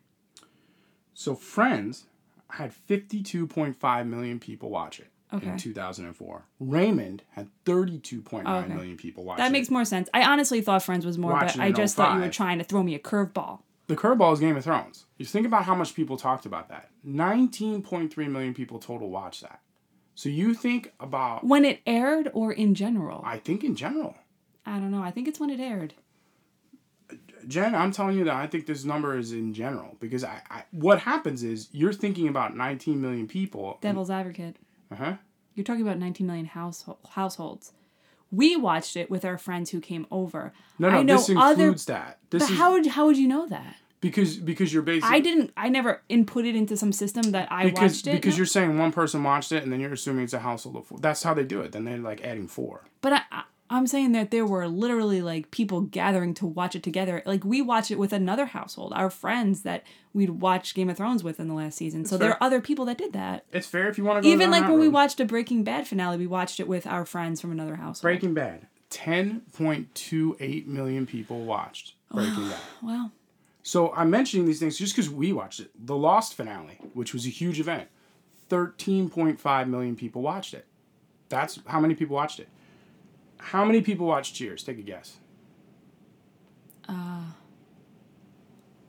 [1.14, 2.06] So, Friends
[2.50, 5.48] had 52.5 million people watch it Okay.
[5.50, 6.44] in 2004.
[6.60, 8.72] Raymond had 32.9 Oh, okay.
[8.74, 10.08] million people watch That makes more sense.
[10.14, 12.58] I honestly thought Friends was more, Watching but I just thought you were oh trying
[12.58, 13.60] to throw me a curveball.
[13.86, 15.06] the curveball is Game of Thrones.
[15.18, 16.90] You think about how much people talked about that.
[17.06, 19.60] 19.3 million people total watched that.
[20.14, 23.22] So you think about, When it aired or in general?
[23.26, 24.14] I think in general.
[24.64, 25.02] I don't know.
[25.02, 25.94] I think it's when it aired.
[27.46, 30.64] Jen, I'm telling you that I think this number is in general because I, I
[30.70, 33.76] what happens is you're thinking about 19 million people.
[33.82, 34.56] Devil's Advocate.
[34.90, 35.14] Uh-huh.
[35.54, 37.72] You're talking about 19 million household, households.
[38.30, 40.52] We watched it with our friends who came over.
[40.78, 41.64] No, no, I know this other.
[41.64, 42.18] includes that.
[42.30, 43.76] This But is how would how would you know that?
[44.04, 45.50] because because you're basically I didn't.
[45.56, 48.12] I never input it into some system that I because watched it.
[48.12, 48.38] because no.
[48.38, 50.98] you're saying one person watched it and then you're assuming it's a household of four.
[50.98, 51.72] That's how they do it.
[51.72, 52.82] Then they're like adding four.
[53.00, 56.82] But I, I, I'm saying that there were literally like people gathering to watch it
[56.82, 57.22] together.
[57.24, 61.24] Like we watched it with another household, our friends that we'd watched Game of Thrones
[61.24, 62.04] with in the last season.
[62.04, 63.46] So there are other people that did that.
[63.52, 65.88] It's fair if you want to go Even like when we watched a Breaking Bad
[65.88, 68.02] finale, we watched it with our friends from another household.
[68.02, 68.66] Breaking Bad.
[68.90, 72.60] 10.28 million people watched Breaking Bad.
[72.82, 73.10] Wow.
[73.66, 75.70] So I'm mentioning these things just because we watched it.
[75.74, 77.88] The Lost finale, which was a huge event,
[78.50, 80.66] 13.5 million people watched it.
[81.30, 82.48] That's how many people watched it.
[83.44, 84.62] How many people watched Cheers?
[84.64, 85.18] Take a guess.
[86.88, 87.22] Uh,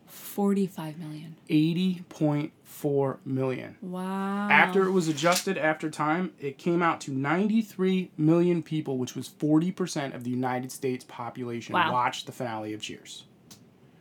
[0.08, 1.36] 45 million.
[1.50, 3.78] 80.4 million.
[3.82, 4.50] Wow.
[4.50, 9.28] After it was adjusted after time, it came out to 93 million people, which was
[9.30, 11.92] 40% of the United States population Wow.
[11.92, 13.26] watched the finale of Cheers.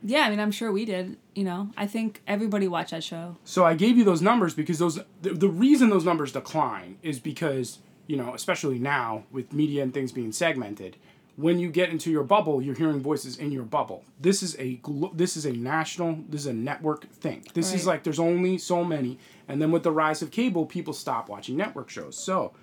[0.03, 1.17] Yeah, I mean, I'm sure we did.
[1.33, 3.37] You know, I think everybody watched that show.
[3.43, 7.19] So I gave you those numbers because those the, the reason those numbers decline is
[7.19, 10.97] because, you know, especially now with media and things being segmented,
[11.37, 14.05] when you get into your bubble, you're hearing voices in your bubble.
[14.21, 17.43] This is a glo- this is a national, this is a network thing.
[17.53, 20.93] This is like there's only so many and then with the rise of cable, people
[20.93, 22.17] stop watching network shows.
[22.17, 22.53] So,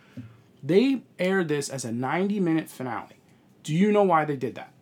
[0.63, 3.17] they aired this as a 90-minute finale.
[3.63, 4.73] Do you know why they did that?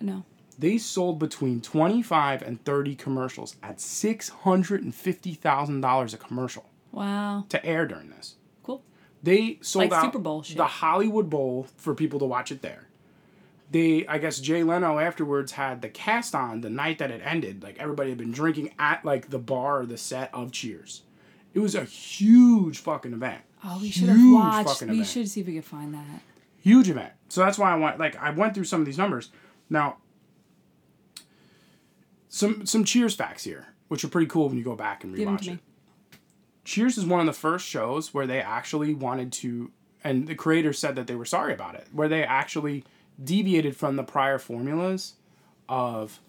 [0.00, 0.24] No.
[0.58, 7.46] they sold between 25 and 30 commercials at $650,000 a commercial Wow.
[7.48, 8.36] to air during this.
[8.62, 8.82] Cool.
[9.22, 10.56] They sold Like out Super Bowl shit.
[10.56, 12.88] the Hollywood Bowl for people to watch it there.
[13.70, 17.62] They, I guess, Jay Leno afterwards had the cast on the night that it ended.
[17.62, 21.02] Like everybody had been drinking at like the bar or the set of Cheers.
[21.54, 23.40] It was a huge fucking event.
[23.64, 24.82] Oh, we should have watched.
[24.82, 25.06] We event.
[25.06, 26.20] should see if we could find that.
[26.60, 27.12] huge event.
[27.28, 29.30] So that's why I went like I went through some of these numbers.
[29.70, 29.96] Now
[32.28, 35.50] some some Cheers facts here, which are pretty cool when you go back and rewatch
[35.50, 35.58] it.
[36.64, 39.70] Cheers is one of the first shows where they actually wanted to
[40.04, 42.84] and the creators said that they were sorry about it, where they actually
[43.22, 45.14] deviated from the prior formulas
[45.68, 46.20] of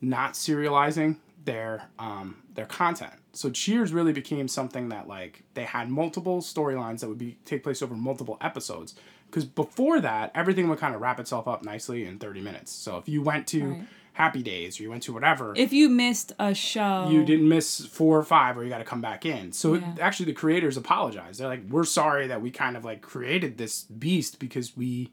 [0.00, 3.14] not serializing their um, their content.
[3.32, 7.62] So Cheers really became something that like they had multiple storylines that would be take
[7.62, 8.94] place over multiple episodes.
[9.26, 12.72] Because before that, everything would kind of wrap itself up nicely in thirty minutes.
[12.72, 13.84] So if you went to Right.
[14.20, 17.86] Happy Days or you went to whatever, If you missed a show, you didn't miss
[17.86, 19.52] four or five or you got to come back in.
[19.52, 19.94] So it- Yeah.
[20.06, 21.38] actually, the creators apologize.
[21.38, 25.10] They're like, "We're sorry that we kind of like created this beast because we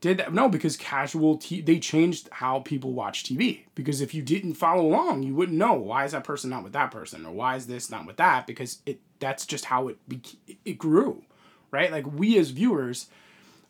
[0.00, 3.66] did that." No, because casual t- they changed how people watch TV.
[3.76, 6.72] Because if you didn't follow along, you wouldn't know why is that person not with
[6.72, 9.96] that person or why is this not with that because it that's just how it
[10.08, 11.22] bec- it grew,
[11.70, 11.92] right?
[11.92, 13.06] Like we as viewers,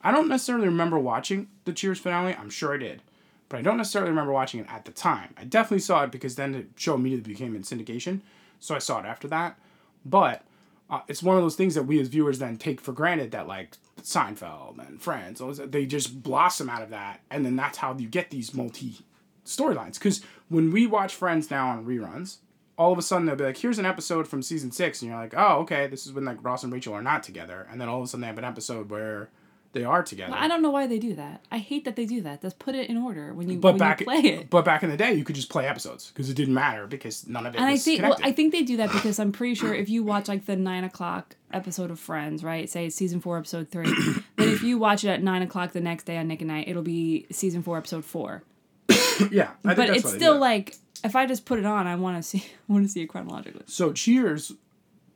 [0.00, 2.34] I don't necessarily remember watching the Cheers finale.
[2.34, 3.02] I'm sure I did.
[3.50, 5.34] But I don't necessarily remember watching it at the time.
[5.36, 8.20] I definitely saw it because then the show immediately became in syndication.
[8.60, 9.58] So I saw it after that.
[10.06, 10.44] But
[10.88, 13.48] uh, it's one of those things that we as viewers then take for granted that
[13.48, 17.20] like Seinfeld and Friends, they just blossom out of that.
[17.28, 18.98] And then that's how you get these multi
[19.44, 19.94] storylines.
[19.94, 22.36] Because when we watch Friends now on reruns,
[22.78, 25.02] all of a sudden they'll be like, here's an episode from season six.
[25.02, 27.66] And you're like, oh, okay, this is when like Ross and Rachel are not together.
[27.68, 29.28] And then all of a sudden they have an episode where
[29.72, 30.34] they are together.
[30.36, 31.44] I don't know why they do that.
[31.50, 32.42] I hate that they do that.
[32.42, 34.50] Just put it in order when you but when back you play it.
[34.50, 37.26] but back in the day you could just play episodes because it didn't matter because
[37.26, 38.16] none of it And I think well.
[38.22, 40.84] I think they do that because I'm pretty sure if you watch like the nine
[40.84, 42.68] o'clock episode of Friends, right?
[42.68, 43.92] Say it's season four, episode three.
[44.36, 46.68] then if you watch it at nine o'clock the next day on Nick at Nite,
[46.68, 48.42] it'll be season four, episode four.
[48.88, 51.58] yeah, I think But that's it's why they do still like if I just put
[51.58, 53.62] it on, I want to see I want to see it chronologically.
[53.66, 53.92] so.
[53.92, 54.52] Cheers,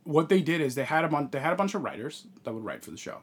[0.04, 1.30] what they did is they had a bunch.
[1.32, 3.18] They had a bunch of writers that would write for the show,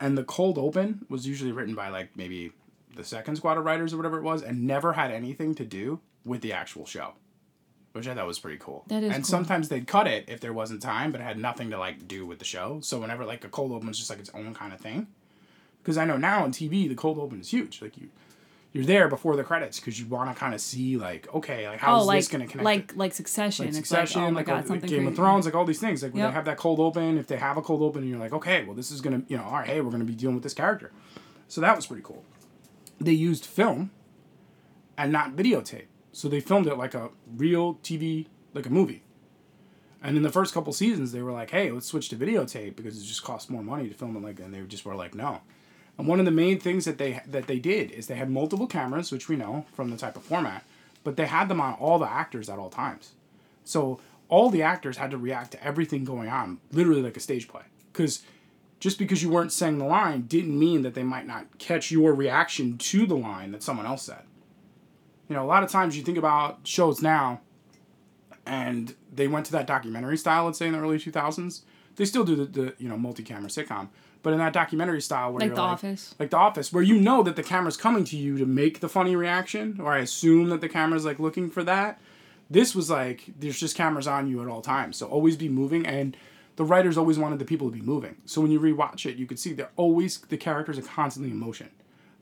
[0.00, 2.52] and the cold open was usually written by like maybe
[2.94, 6.00] the second squad of writers or whatever it was, and never had anything to do
[6.24, 7.12] with the actual show,
[7.92, 8.84] which I thought was pretty cool.
[8.88, 9.24] That is and cool.
[9.24, 12.26] sometimes they'd cut it if there wasn't time, but it had nothing to like do
[12.26, 12.80] with the show.
[12.82, 15.08] So whenever like a cold open was just like its own kind of thing.
[15.82, 17.80] Because I know now on TV the cold open is huge.
[17.80, 18.08] Like you,
[18.76, 21.78] you're there before the credits because you want to kind of see like okay like
[21.78, 22.64] how's oh, like this gonna connect?
[22.64, 23.64] like like Succession.
[23.64, 25.06] like Succession, like oh like, god, Game crazy.
[25.06, 26.02] of Thrones, like all these things.
[26.02, 26.30] Like when Yep.
[26.30, 28.64] they have that cold open, if they have a cold open, and you're like, okay,
[28.64, 30.52] well this is gonna, you know, all right, hey, we're gonna be dealing with this
[30.52, 30.92] character.
[31.48, 32.22] So that was pretty cool.
[33.00, 33.92] They used film
[34.98, 39.02] and not videotape, so they filmed it like a real TV, like a movie.
[40.02, 43.00] And in the first couple seasons, they were like, hey, let's switch to videotape because
[43.00, 44.22] it just costs more money to film it.
[44.22, 45.40] Like, and they just were like, no.
[45.98, 48.66] And one of the main things that they that they did is they had multiple
[48.66, 50.64] cameras, which we know from the type of format,
[51.04, 53.12] but they had them on all the actors at all times.
[53.64, 57.48] So all the actors had to react to everything going on, literally like a stage
[57.48, 57.62] play.
[57.92, 58.22] Because
[58.80, 62.14] just because you weren't saying the line didn't mean that they might not catch your
[62.14, 64.22] reaction to the line that someone else said.
[65.28, 67.40] You know, a lot of times you think about shows now,
[68.44, 71.62] and they went to that documentary style, let's say in the early 2000s.
[71.96, 73.88] They still do the, the you know, multi camera sitcom.
[74.26, 76.16] But in that documentary style where Like The like, Office?
[76.18, 78.88] like The Office, where you know that the camera's coming to you to make the
[78.88, 82.00] funny reaction, or I assume that the camera's like looking for that.
[82.50, 85.86] This was like there's just cameras on you at all times, so always be moving.
[85.86, 86.16] And
[86.56, 88.16] the writers always wanted the people to be moving.
[88.24, 91.38] So when you rewatch it, you could see they're always the characters are constantly in
[91.38, 91.70] motion.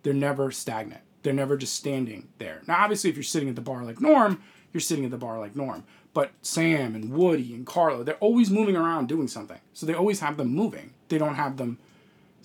[0.03, 1.01] They're never stagnant.
[1.23, 2.61] They're never just standing there.
[2.67, 4.43] Now, obviously, if you're sitting at the bar like Norm,
[4.75, 5.85] you're sitting at the bar like Norm.
[6.13, 9.61] But Sam and Woody and Carla, they're always moving around doing something.
[9.73, 10.93] So they always have them moving.
[11.09, 11.79] They don't have them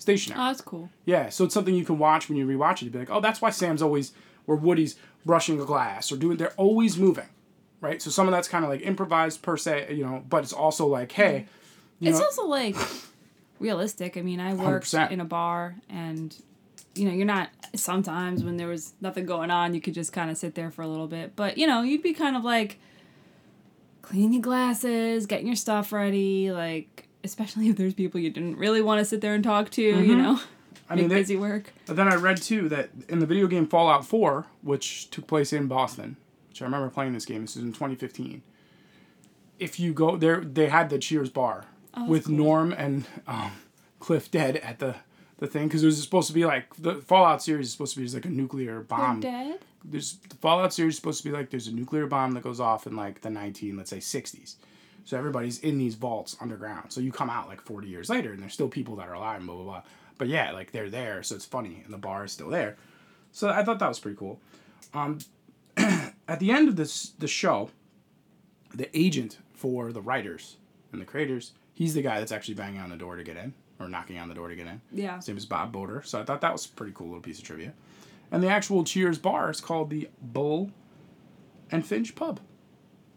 [0.00, 0.40] stationary.
[0.40, 0.90] Oh, that's cool.
[1.04, 2.82] Yeah, so it's something you can watch when you rewatch it.
[2.82, 4.12] You'd be like, oh, that's why Sam's always,
[4.46, 6.36] or Woody's brushing a glass or doing.
[6.36, 7.28] They're always moving,
[7.80, 8.00] right?
[8.00, 10.86] So some of that's kind of like improvised per se, you know, but it's also
[10.86, 11.46] like, hey, mm.
[12.00, 12.76] you it's know, also like
[13.58, 14.16] realistic.
[14.16, 15.10] I mean, I worked 100%.
[15.10, 16.34] in a bar and
[16.94, 20.30] you know, you're not sometimes when there was nothing going on, you could just kind
[20.30, 21.36] of sit there for a little bit.
[21.36, 22.78] But, you know, you'd be kind of like
[24.02, 28.82] cleaning your glasses, getting your stuff ready, like especially if there's people you didn't really
[28.82, 30.36] want to sit there and talk to, you know.
[30.36, 30.92] Mm-hmm.
[30.92, 31.72] I mean, they- busy work.
[31.86, 35.52] But then I read too that in the video game Fallout 4, which took place
[35.52, 36.16] in Boston,
[36.48, 37.42] which I remember playing this game.
[37.42, 38.42] This is in 2015.
[39.58, 41.66] If you go there, they had the Cheers bar
[42.08, 43.52] with Norm and um,
[43.98, 44.96] Cliff dead at the
[45.38, 48.00] the thing because it was supposed to be like the Fallout series is supposed to
[48.00, 49.20] be just like a nuclear They're bomb.
[49.20, 49.58] dead.
[49.84, 52.60] There's the Fallout series is supposed to be like there's a nuclear bomb that goes
[52.60, 54.56] off in like the 19 let's say 60s.
[55.04, 56.92] So everybody's in these vaults underground.
[56.92, 59.38] So you come out like 40 years later and there's still people that are alive
[59.38, 59.82] and blah blah blah.
[60.18, 62.76] But yeah, like they're there, so it's funny and the bar is still there.
[63.32, 64.40] So I thought that was pretty cool.
[64.92, 65.18] Um,
[65.76, 67.70] at the end of this the show,
[68.74, 70.56] the agent for the writers
[70.92, 73.54] and the creators, he's the guy that's actually banging on the door to get in
[73.78, 74.80] or knocking on the door to get in.
[74.92, 75.16] Yeah.
[75.16, 76.02] His name is Bob Broder.
[76.04, 77.72] So I thought that was a pretty cool little piece of trivia.
[78.30, 80.70] And the actual Cheers bar is called the Bull
[81.70, 82.40] and Finch Pub.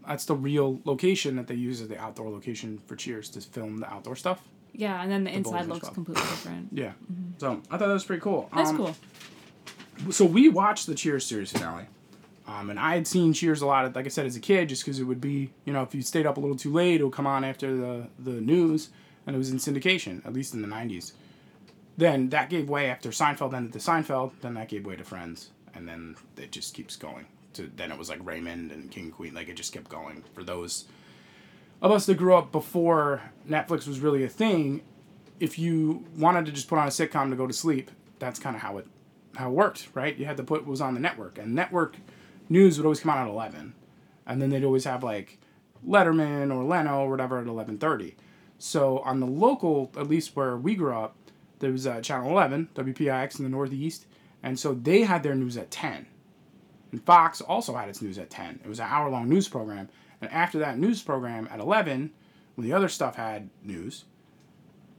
[0.07, 3.77] That's the real location that they use as the outdoor location for Cheers to film
[3.77, 4.41] the outdoor stuff.
[4.73, 6.69] Yeah, and then the inside looks completely different.
[6.71, 6.93] Yeah.
[7.37, 8.49] So I thought that was pretty cool.
[8.55, 8.95] That's Um, cool.
[10.11, 11.85] so we watched the Cheers series finale.
[12.45, 14.67] Um, and I had seen Cheers a lot, of, like I said, as a kid,
[14.69, 16.99] just because it would be, you know, if you stayed up a little too late,
[16.99, 18.89] it would come on after the, the news,
[19.25, 21.13] and it was in syndication, at least in the 90s.
[21.97, 25.51] Then that gave way after Seinfeld ended to Seinfeld, then that gave way to Friends,
[25.73, 27.25] and then it just keeps going.
[27.53, 30.23] To, then it was like Raymond and King Queen, like it just kept going.
[30.33, 30.85] For those
[31.81, 34.81] of us that grew up before Netflix was really a thing,
[35.39, 38.55] if you wanted to just put on a sitcom to go to sleep, that's kind
[38.55, 38.87] of how it
[39.35, 40.15] how it worked, right?
[40.15, 41.97] You had to put what was on the network, and network
[42.49, 43.73] news would always come out at eleven,
[44.25, 45.39] and then they'd always have like
[45.85, 48.15] Letterman or Leno or whatever at eleven thirty.
[48.57, 51.15] So on the local, at least where we grew up,
[51.59, 54.05] there was uh, channel eleven, WPIX in the Northeast,
[54.41, 56.05] and so they had their news at ten,
[56.93, 58.61] and Fox also had its news at ten.
[58.63, 59.89] It was an hour long news program,
[60.21, 62.11] and after that news program at eleven,
[62.55, 64.05] when the other stuff had news,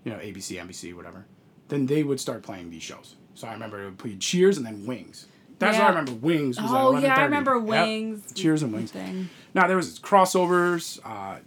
[0.05, 1.25] you know, ABC, NBC, whatever,
[1.69, 3.15] then they would start playing these shows.
[3.35, 5.27] So I remember it would play Cheers and then Wings.
[5.61, 6.13] That's what I remember.
[6.13, 7.23] Wings was Oh yeah, I 11:30.
[7.25, 7.63] remember Yep.
[7.69, 8.33] Wings.
[8.35, 8.91] Cheers and Wings.
[8.91, 9.31] Thing.
[9.55, 10.99] Now there was crossovers.
[11.05, 11.39] Uh,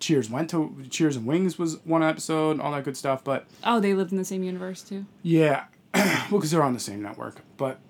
[0.00, 3.22] Cheers went to Cheers and Wings was one episode, all that good stuff.
[3.22, 5.04] But Oh, they lived in the same universe too.
[5.22, 7.42] yeah, well, because they're on the same network.
[7.58, 7.80] But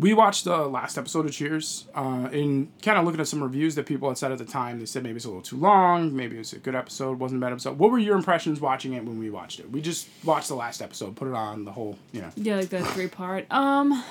[0.00, 1.86] we watched the last episode of Cheers.
[1.94, 4.78] Uh, in kind of looking at some reviews that people had said at the time,
[4.78, 6.16] they said maybe it's a little too long.
[6.16, 7.78] Maybe it was a good episode, wasn't a bad episode.
[7.78, 9.70] What were your impressions watching it when we watched it?
[9.70, 12.30] We just watched the last episode, put it on the whole, you know.
[12.36, 13.46] Yeah, like the three part.
[13.52, 14.02] Um,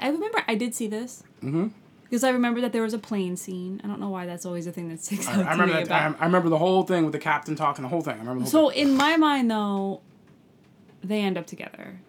[0.00, 1.22] I remember I did see this.
[1.42, 1.68] Mm-hmm.
[2.04, 3.80] Because I remember that there was a plane scene.
[3.84, 5.66] I don't know why that's always a thing that sticks out I, I to remember
[5.66, 5.92] me that.
[5.92, 6.20] I, about.
[6.20, 8.14] I remember the whole thing with the captain talking, the whole thing.
[8.14, 10.00] I remember the whole So in my mind, though,
[11.02, 12.00] they end up together.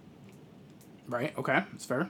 [1.08, 1.38] Right.
[1.38, 1.63] Okay.
[1.73, 2.10] It's fair.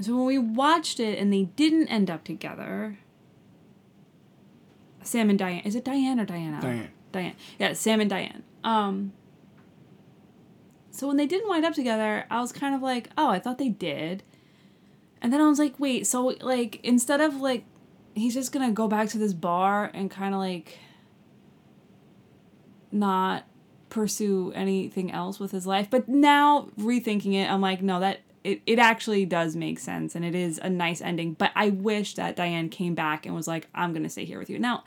[0.00, 2.98] So when we watched it and they didn't end up together,
[5.02, 5.62] Sam and Diane.
[5.64, 6.60] Is it Diane or Diana?
[6.60, 6.90] Diane.
[7.12, 7.34] Diane.
[7.58, 8.42] Yeah, Sam and Diane.
[8.62, 9.12] Um.
[10.90, 13.58] So when they didn't wind up together, I was kind of like, oh, I thought
[13.58, 14.22] they did.
[15.20, 17.64] And then I was like, wait, so like instead of like
[18.14, 20.78] he's just gonna go back to this bar and kind of like
[22.92, 23.44] not
[23.88, 25.88] pursue anything else with his life.
[25.90, 30.24] But now rethinking it, I'm like, no, that it, it actually does make sense and
[30.24, 31.32] it is a nice ending.
[31.32, 34.50] But I wish that Diane came back and was like, I'm gonna stay here with
[34.50, 34.58] you.
[34.58, 34.84] Now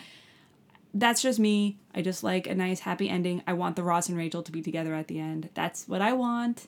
[0.94, 1.78] that's just me.
[1.94, 3.44] I just like a nice happy ending.
[3.46, 5.50] I want the Ross and Rachel to be together at the end.
[5.54, 6.68] That's what I want.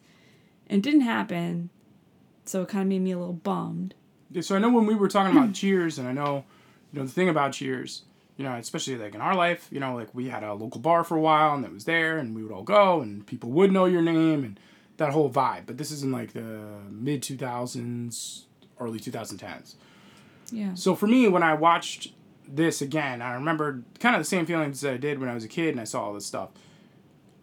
[0.68, 1.70] And it didn't happen.
[2.46, 3.96] So it kind of made me a little bummed.
[4.32, 6.46] Yeah, so I know when we were talking about Cheers, and I know,
[6.92, 8.04] you know, the thing about Cheers,
[8.38, 11.04] you know, especially like in our life, you know, like we had a local bar
[11.04, 13.72] for a while, and it was there, and we would all go, and people would
[13.72, 14.60] know your name, and
[15.00, 15.66] that whole vibe.
[15.66, 18.46] But this is in like the mid two thousands,
[18.80, 19.76] early two thousand tens.
[20.52, 20.74] Yeah.
[20.76, 22.14] So for me, when I watched
[22.48, 25.44] this again, I remember kind of the same feelings that I did when I was
[25.44, 26.50] a kid and I saw all this stuff.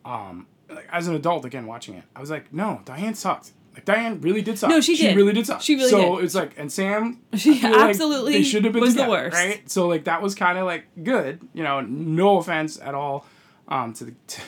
[0.04, 3.52] Um, like as an adult again watching it, I was like, no, Diane sucked.
[3.74, 4.70] Like Diane really did suck.
[4.70, 5.16] No, she did.
[5.16, 5.60] really did suck.
[5.60, 6.00] She really did.
[6.00, 6.24] so did.
[6.24, 9.36] it's like, and Sam, She feel like absolutely they should have been was the worst.
[9.36, 9.68] right?
[9.70, 11.80] So like that was kind of like good, you know.
[11.80, 13.26] No offense at all,
[13.68, 14.40] um, to the to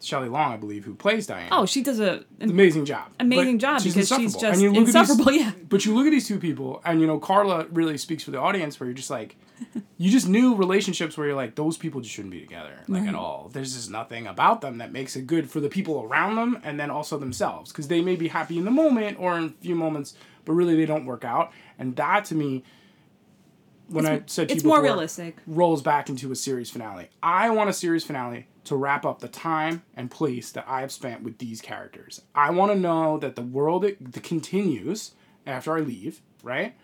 [0.00, 1.48] Shelley Long, I believe, who plays Diane.
[1.50, 3.10] Oh, she does a an amazing job.
[3.18, 4.40] amazing But job because she's insufferable.
[4.40, 5.32] just And you look at these- insufferable.
[5.32, 5.52] yeah.
[5.68, 8.38] but you look at these two people, and you know, Carla really speaks for the
[8.38, 9.36] audience, where you're just like,
[9.96, 13.14] you just knew relationships where you're like, those people just shouldn't be together, like at
[13.16, 13.50] all.
[13.52, 16.78] There's just nothing about them that makes it good for the people around them, and
[16.78, 19.74] then also themselves, because they may be happy in the moment or in a few
[19.74, 21.50] moments, but really they don't work out.
[21.76, 22.62] And that to me,
[23.88, 25.38] when I said to It's you more realistic.
[25.46, 27.08] rolls back into a series finale.
[27.22, 30.92] I want a series finale to wrap up the time and place that I have
[30.92, 32.22] spent with these characters.
[32.34, 35.12] I want to know that the world it, continues
[35.46, 36.74] after I leave, right?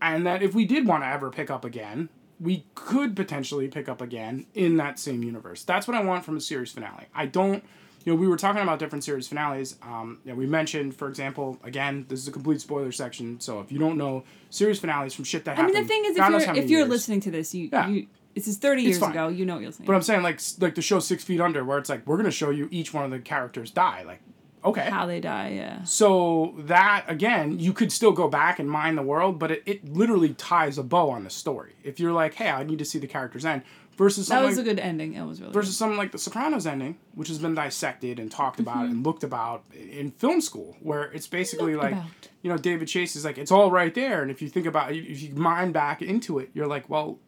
[0.00, 2.08] And that if we did want to ever pick up again,
[2.38, 5.64] we could potentially pick up again in that same universe.
[5.64, 7.06] That's what I want from a series finale.
[7.14, 7.64] I don't,
[8.04, 9.76] you know, we were talking about different series finales.
[9.82, 13.40] Um, you know, we mentioned, for example, again, this is a complete spoiler section.
[13.40, 16.04] So if you don't know series finales from shit that happened, I mean, the thing
[16.04, 16.88] is, if you're if you're years.
[16.90, 17.88] listening to this, you Yeah.
[17.88, 18.06] you
[18.36, 19.10] this is 30 years fine.
[19.10, 19.26] ago.
[19.28, 19.82] You know what you'll see.
[19.84, 22.30] But I'm saying like like the show Six Feet Under, where it's like we're gonna
[22.30, 24.04] show you each one of the characters die.
[24.06, 24.20] Like,
[24.64, 24.88] okay.
[24.90, 25.82] How they die, yeah.
[25.84, 29.88] So that again, you could still go back and mine the world, but it, it
[29.88, 31.72] literally ties a bow on the story.
[31.82, 33.62] If you're like, hey, I need to see the characters end,
[33.96, 35.14] versus That was like, a good ending.
[35.14, 38.60] It was really versus something like The Sopranos ending, which has been dissected and talked
[38.60, 38.90] about Mm-hmm.
[38.92, 42.28] and looked about in film school, where it's basically Looked like, about.
[42.42, 44.92] you know, David Chase is like, it's all right there, and if you think about,
[44.92, 47.18] if you mine back into it, you're like, well,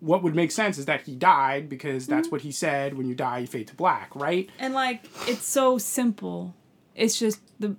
[0.00, 2.34] what would make sense is that he died because that's Mm-hmm.
[2.34, 2.96] what he said.
[2.96, 4.48] When you die, you fade to black, right?
[4.58, 6.54] And like it's so simple.
[6.94, 7.76] It's just the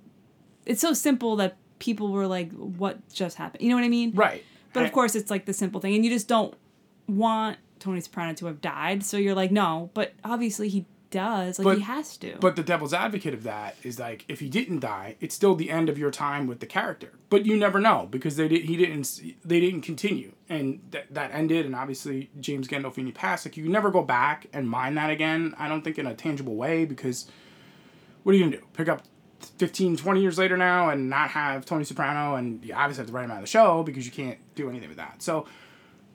[0.66, 3.62] it's so simple that people were like, What just happened?
[3.62, 4.12] You know what I mean?
[4.14, 4.44] Right.
[4.72, 5.94] But of course it's like the simple thing.
[5.94, 6.54] And you just don't
[7.08, 9.02] want Tony Soprano to have died.
[9.04, 11.58] So you're like, no, but obviously he does.
[11.58, 12.36] Like But- he has to.
[12.40, 15.70] But the devil's advocate of that is like if he didn't die, it's still the
[15.70, 17.12] end of your time with the character.
[17.28, 21.32] But you never know because they did he didn't they didn't continue and that that
[21.32, 23.46] ended and obviously James Gandolfini passed.
[23.46, 25.54] Like you never go back and mine that again.
[25.58, 27.26] I don't think in a tangible way because
[28.22, 28.66] what are you gonna do?
[28.74, 29.02] Pick up
[29.58, 33.12] 15, 20 years later now and not have Tony Soprano and you obviously have to
[33.12, 35.22] write him out of the show because you can't do anything with that.
[35.22, 35.46] So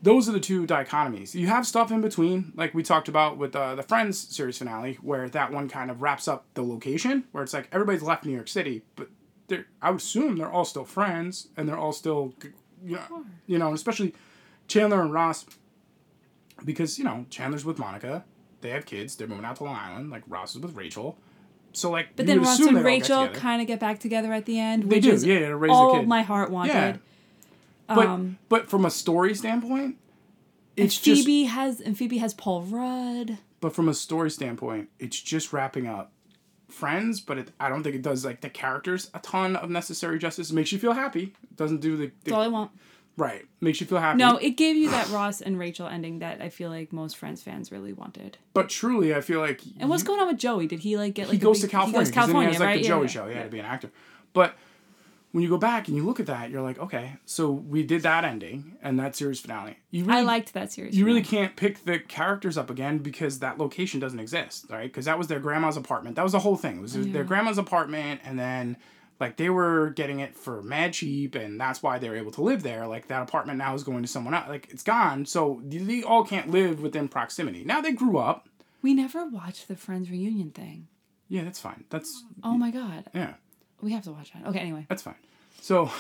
[0.06, 1.34] those are the two dichotomies.
[1.34, 5.00] You have stuff in between, like we talked about with uh, the Friends series finale,
[5.02, 8.32] where that one kind of wraps up the location, where it's like everybody's left New
[8.32, 9.10] York City, but
[9.48, 12.36] they're, I would assume they're all still friends and they're all still,
[12.84, 14.14] you know, you know, especially
[14.68, 15.46] Chandler and Ross,
[16.64, 18.24] because you know Chandler's with Monica,
[18.62, 21.18] they have kids, they're moving out to Long Island, like Ross is with Rachel,
[21.74, 22.16] so like.
[22.16, 24.46] But you then Ross and they'd all get Rachel kind of get back together at
[24.46, 26.08] the end, They which do, is yeah, to raise the all kid.
[26.08, 26.74] my heart wanted.
[26.74, 26.98] Yeah.
[27.88, 29.98] But um, but from a story standpoint,
[30.78, 33.38] and it's just Phoebe has and Phoebe has Paul Rudd.
[33.62, 36.12] but from a story standpoint, it's just wrapping up
[36.68, 40.18] Friends, but it, I don't think it does like the characters a ton of necessary
[40.18, 40.50] justice.
[40.50, 41.34] It makes you feel happy.
[41.44, 42.72] It doesn't do the, the That's all I want.
[43.18, 43.46] right.
[43.62, 44.18] Makes you feel happy.
[44.18, 47.44] No, it gave you that Ross and Rachel ending that I feel like most Friends
[47.44, 48.40] fans really wanted.
[48.54, 50.66] but truly, I feel like And what's going on with Joey?
[50.66, 52.00] Did he like get like he a goes big- to California.
[52.00, 52.78] He goes to California, he has like right?
[52.78, 53.08] the Yeah, Joey yeah.
[53.08, 53.28] show.
[53.28, 53.92] He had to be an actor.
[54.34, 54.56] But
[55.36, 58.04] when you go back and you look at that, you're like, okay, so we did
[58.04, 59.76] that ending and that series finale.
[59.92, 60.98] You really I liked that series.
[60.98, 64.84] you really can't pick the characters up again because that location doesn't exist, right?
[64.84, 66.16] Because that was their grandma's apartment.
[66.16, 66.78] That was the whole thing.
[66.78, 68.78] It was their grandma's apartment, and then
[69.20, 72.42] like they were getting it for mad cheap, and that's why they were able to
[72.42, 72.88] live there.
[72.88, 74.48] Like that apartment now is going to someone else.
[74.48, 77.66] Like it's gone, so they all can't live within proximity.
[77.66, 78.48] Now they grew up.
[78.82, 80.88] We never watched the Friends reunion thing.
[81.28, 81.84] Yeah, that's fine.
[81.90, 83.34] That's Oh my god, yeah,
[83.82, 84.48] we have to watch that.
[84.48, 84.86] Okay, anyway.
[84.90, 85.16] that's fine.
[85.62, 85.92] So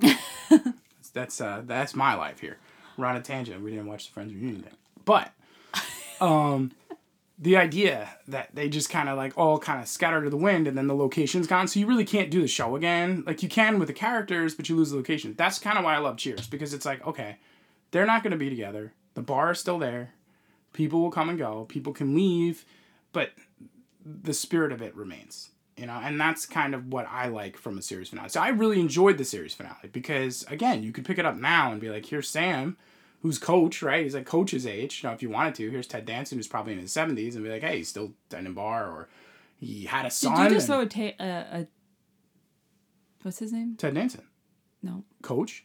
[0.00, 2.58] that's that's, uh, that's my life here.
[2.96, 3.62] We're on a tangent.
[3.62, 5.32] We didn't watch the Friends reunion thing, but
[6.20, 6.72] um,
[7.38, 10.68] the idea that they just kind of like all kind of scatter to the wind,
[10.68, 13.24] and then the location's gone, so you really can't do the show again.
[13.26, 15.34] Like you can with the characters, but you lose the location.
[15.36, 17.36] That's kind of why I love Cheers because it's like okay,
[17.90, 18.92] they're not going to be together.
[19.14, 20.12] The bar is still there.
[20.72, 21.64] People will come and go.
[21.64, 22.64] People can leave,
[23.12, 23.30] but
[24.04, 25.50] the spirit of it remains
[25.80, 28.48] you know and that's kind of what i like from a series finale so i
[28.48, 31.88] really enjoyed the series finale because again you could pick it up now and be
[31.88, 32.76] like here's sam
[33.22, 36.04] who's coach right he's like coach's age you know if you wanted to here's ted
[36.04, 39.08] danson who's probably in his 70s and be like hey he's still tending bar or
[39.58, 41.66] he had a son Did you just and- throw a, ta- a, a
[43.22, 43.76] what's his name?
[43.76, 44.22] ted danson
[44.82, 45.64] No, coach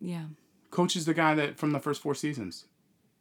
[0.00, 0.24] yeah.
[0.70, 2.66] coach is the guy that from the first four seasons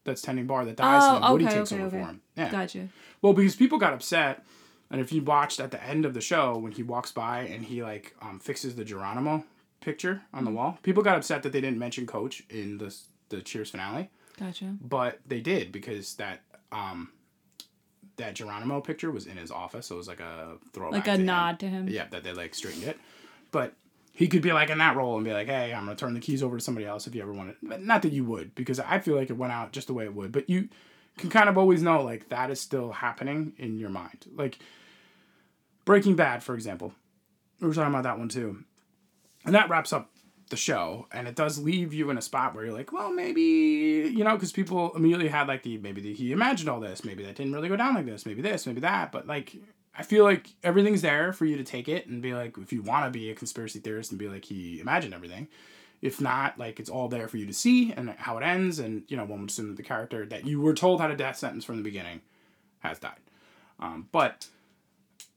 [0.03, 2.03] that's tending bar that dies and Oh, then woody okay, takes okay, over okay.
[2.05, 2.89] for him yeah Gotcha.
[3.21, 4.43] Well, because people got upset,
[4.91, 7.63] and if you watched at the end of the show when he walks by and
[7.65, 9.43] he like um, fixes the Geronimo
[9.79, 12.95] picture on the wall, people got upset that they didn't mention Coach in the
[13.29, 14.75] the Cheers finale, Gotcha.
[14.81, 17.09] but they did because that um
[18.17, 21.11] that Geronimo picture was in his office, so it was like a throwback, Like to
[21.11, 21.25] a him.
[21.25, 21.87] nod to him.
[21.87, 22.99] Yeah, that they like straightened it,
[23.51, 23.73] but.
[24.13, 26.19] He could be like in that role and be like, "Hey, I'm gonna turn the
[26.19, 28.53] keys over to somebody else if you ever want it." But not that you would,
[28.55, 30.33] because I feel like it went out just the way it would.
[30.33, 30.67] But you
[31.17, 34.25] can kind of always know like that is still happening in your mind.
[34.35, 34.59] Like
[35.91, 36.93] Breaking Bad, for example.
[37.59, 38.63] We were talking about that one too.
[39.43, 40.09] And that wraps up
[40.49, 41.05] the show.
[41.11, 44.35] And it does leave you in a spot where you're like, well, maybe, you know,
[44.35, 47.03] because people immediately had like the, maybe the, he imagined all this.
[47.03, 48.25] Maybe that didn't really go down like this.
[48.25, 49.11] Maybe this, maybe that.
[49.11, 49.57] But like,
[49.93, 52.81] I feel like everything's there for you to take it and be like, if you
[52.81, 55.49] want to be a conspiracy theorist and be like, he imagined everything.
[56.01, 58.79] If not, like it's all there for you to see and how it ends.
[58.79, 61.17] And, you know, one would assume that the character that you were told had a
[61.17, 62.21] death sentence from the beginning
[62.79, 63.19] has died.
[63.77, 64.47] Um, but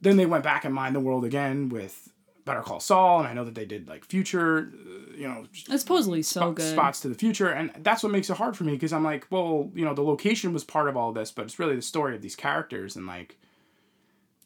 [0.05, 2.11] then they went back and mined the world again with
[2.45, 5.81] Better Call Saul, and I know that they did like future, uh, you know, It's
[5.81, 6.73] supposedly so good.
[6.73, 9.27] spots to the future, and that's what makes it hard for me because I'm like,
[9.31, 12.15] well, you know, the location was part of all this, but it's really the story
[12.15, 13.39] of these characters, and like,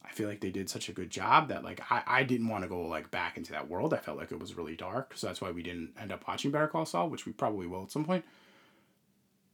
[0.05, 2.63] I feel like they did such a good job that like I, I didn't want
[2.65, 3.93] to go like back into that world.
[3.93, 6.51] I felt like it was really dark, so that's why we didn't end up watching
[6.51, 8.25] Better Call Saul, which we probably will at some point.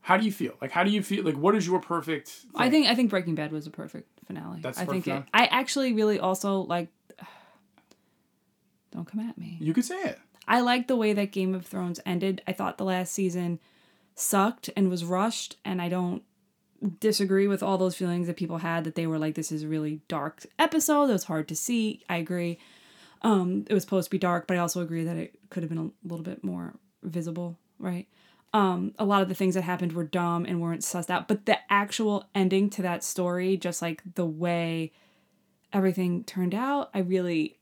[0.04, 0.52] How do you feel?
[0.60, 1.24] Like, how do you feel?
[1.24, 2.28] Like, what is your perfect?
[2.28, 2.50] Thing?
[2.54, 4.60] I think I think Breaking Bad was a perfect finale.
[4.60, 5.30] That's I perfect think it.
[5.32, 6.88] I actually really also like.
[8.92, 9.56] Don't come at me.
[9.60, 10.18] you could say it.
[10.46, 12.42] I like the way that Game of Thrones ended.
[12.46, 13.60] I thought the last season
[14.14, 16.22] sucked and was rushed, and I don't
[17.00, 19.68] disagree with all those feelings that people had that they were like, this is a
[19.68, 21.04] really dark episode.
[21.04, 22.02] It was hard to see.
[22.10, 22.58] I agree.
[23.22, 25.70] Um, it was supposed to be dark, but I also agree that it could have
[25.70, 28.06] been a little bit more visible, right?
[28.54, 31.44] Um, a lot of the things that happened were dumb and weren't sussed out, but
[31.44, 34.92] the actual ending to that story, just like the way
[35.72, 37.58] everything turned out, I really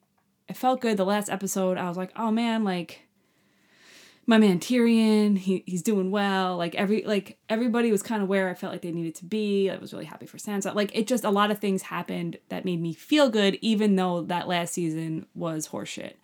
[0.48, 0.98] it felt good.
[0.98, 3.08] The last episode, I was like, oh man, like
[4.26, 6.58] my man Tyrion, he he's doing well.
[6.58, 9.70] Like every like everybody was kind of where I felt like they needed to be.
[9.70, 10.74] I was really happy for Sansa.
[10.74, 14.22] Like it just a lot of things happened that made me feel good, even though
[14.22, 16.14] that last season was horseshit.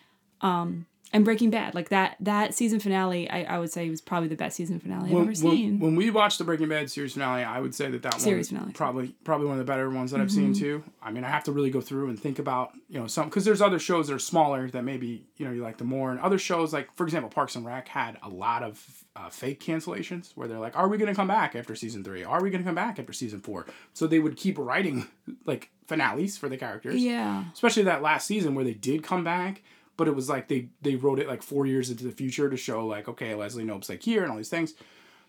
[0.42, 4.28] Um and Breaking Bad, like that that season finale, I, I would say was probably
[4.28, 5.78] the best season finale I've When, ever seen.
[5.78, 8.52] when, when we watched the Breaking Bad series finale, I would say that that Series
[8.52, 8.74] one finale.
[8.74, 10.84] probably probably one of the better ones that I've seen too.
[11.02, 13.44] I mean, I have to really go through and think about you know some because
[13.44, 16.20] there's other shows that are smaller that maybe you know you like the more, and
[16.20, 20.32] other shows like for example Parks and Rec had a lot of uh, fake cancellations
[20.36, 22.22] where they're like, are we going to come back after season three?
[22.24, 23.66] Are we going to come back after season four?
[23.94, 25.06] So they would keep writing
[25.46, 27.44] like finales for the characters yeah.
[27.54, 29.62] especially that last season where they did come back
[29.98, 32.56] but it was like they they wrote it like four years into the future to
[32.56, 34.72] show like okay leslie knope's like here and all these things.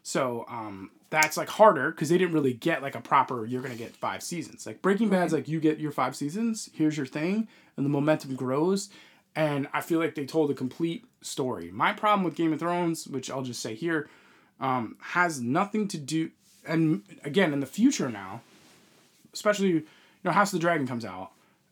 [0.04, 3.76] So um that's like harder because they didn't really get like a proper you're gonna
[3.76, 4.66] get five seasons.
[4.66, 8.36] Like breaking bad's like you get your five seasons here's your thing and the momentum
[8.36, 8.90] grows.
[9.36, 11.72] And i feel like they told a complete story.
[11.72, 14.08] My problem with game of thrones which i'll just say here
[14.62, 16.32] um, has nothing to do
[16.68, 18.42] and again in the future now
[19.34, 19.86] especially you
[20.26, 21.32] know house of the dragon comes out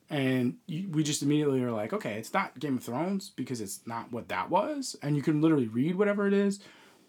[0.10, 3.82] and you, we just immediately are like okay it's not game of thrones because it's
[3.86, 6.60] not what that was and you can literally read whatever it is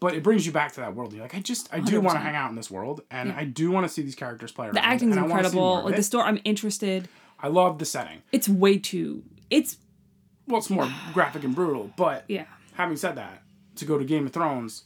[0.00, 2.16] but it brings you back to that world you're like i just i do want
[2.16, 4.66] to hang out in this world and i do want to see these characters play
[4.66, 5.90] around The acting's and I wanna see more incredible.
[5.90, 7.08] Like the story, I'm interested.
[7.40, 9.22] i love the setting It's way too.
[9.50, 9.76] It's
[10.46, 12.46] well it's more graphic and brutal but yeah.
[12.74, 13.42] having said that,
[13.76, 14.84] to go to Game of Thrones,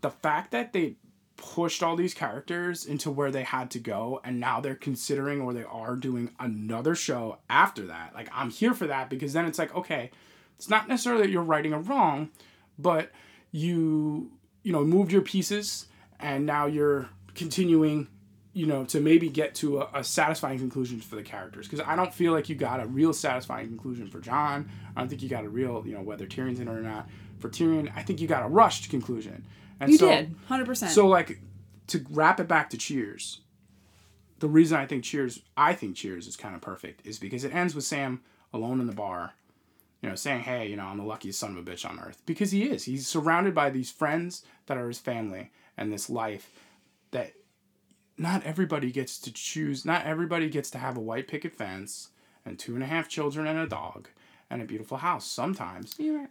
[0.00, 0.96] the fact that they
[1.40, 5.52] pushed all these characters into where they had to go and now they're considering or
[5.52, 8.14] they are doing another show after that.
[8.14, 10.10] Like I'm here for that because then it's like, okay,
[10.56, 12.30] it's not necessarily that you're righting a wrong,
[12.78, 13.10] but
[13.50, 14.30] you
[14.62, 15.86] you know, moved your pieces
[16.18, 18.08] and now you're continuing
[18.52, 21.68] you know, to maybe get to a, a satisfying conclusion for the characters.
[21.68, 24.68] Because I don't feel like you got a real satisfying conclusion for Jon.
[24.94, 27.08] I don't think you got a real, you know, whether Tyrion's in it or not.
[27.38, 29.46] For Tyrion, I think you got a rushed conclusion.
[29.80, 30.92] And You so, did, hundred percent.
[30.92, 31.40] So, like,
[31.88, 33.40] to wrap it back to Cheers,
[34.38, 37.54] the reason I think Cheers, I think Cheers is kind of perfect, is because it
[37.54, 38.20] ends with Sam
[38.52, 39.34] alone in the bar,
[40.02, 42.22] you know, saying, "Hey, you know, I'm the luckiest son of a bitch on earth,"
[42.26, 42.84] because he is.
[42.84, 46.50] He's surrounded by these friends that are his family and this life
[47.10, 47.32] that
[48.18, 49.84] not everybody gets to choose.
[49.84, 52.10] Not everybody gets to have a white picket fence
[52.44, 54.08] and two and a half children and a dog
[54.50, 55.26] and a beautiful house.
[55.26, 56.28] Sometimes You're right.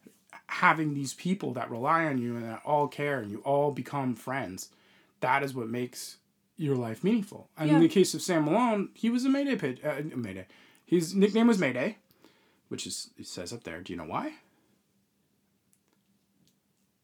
[0.48, 4.16] Having these people that rely on you and that all care and you all become
[4.16, 4.70] friends,
[5.22, 6.18] that is what makes
[6.58, 7.50] your life meaningful.
[7.58, 9.84] And in the case of Sam Malone, he was a Mayday pitch.
[9.84, 10.46] Uh, Mayday.
[10.86, 11.98] His nickname was Mayday,
[12.68, 13.80] which is it says up there.
[13.82, 14.34] Do you know why?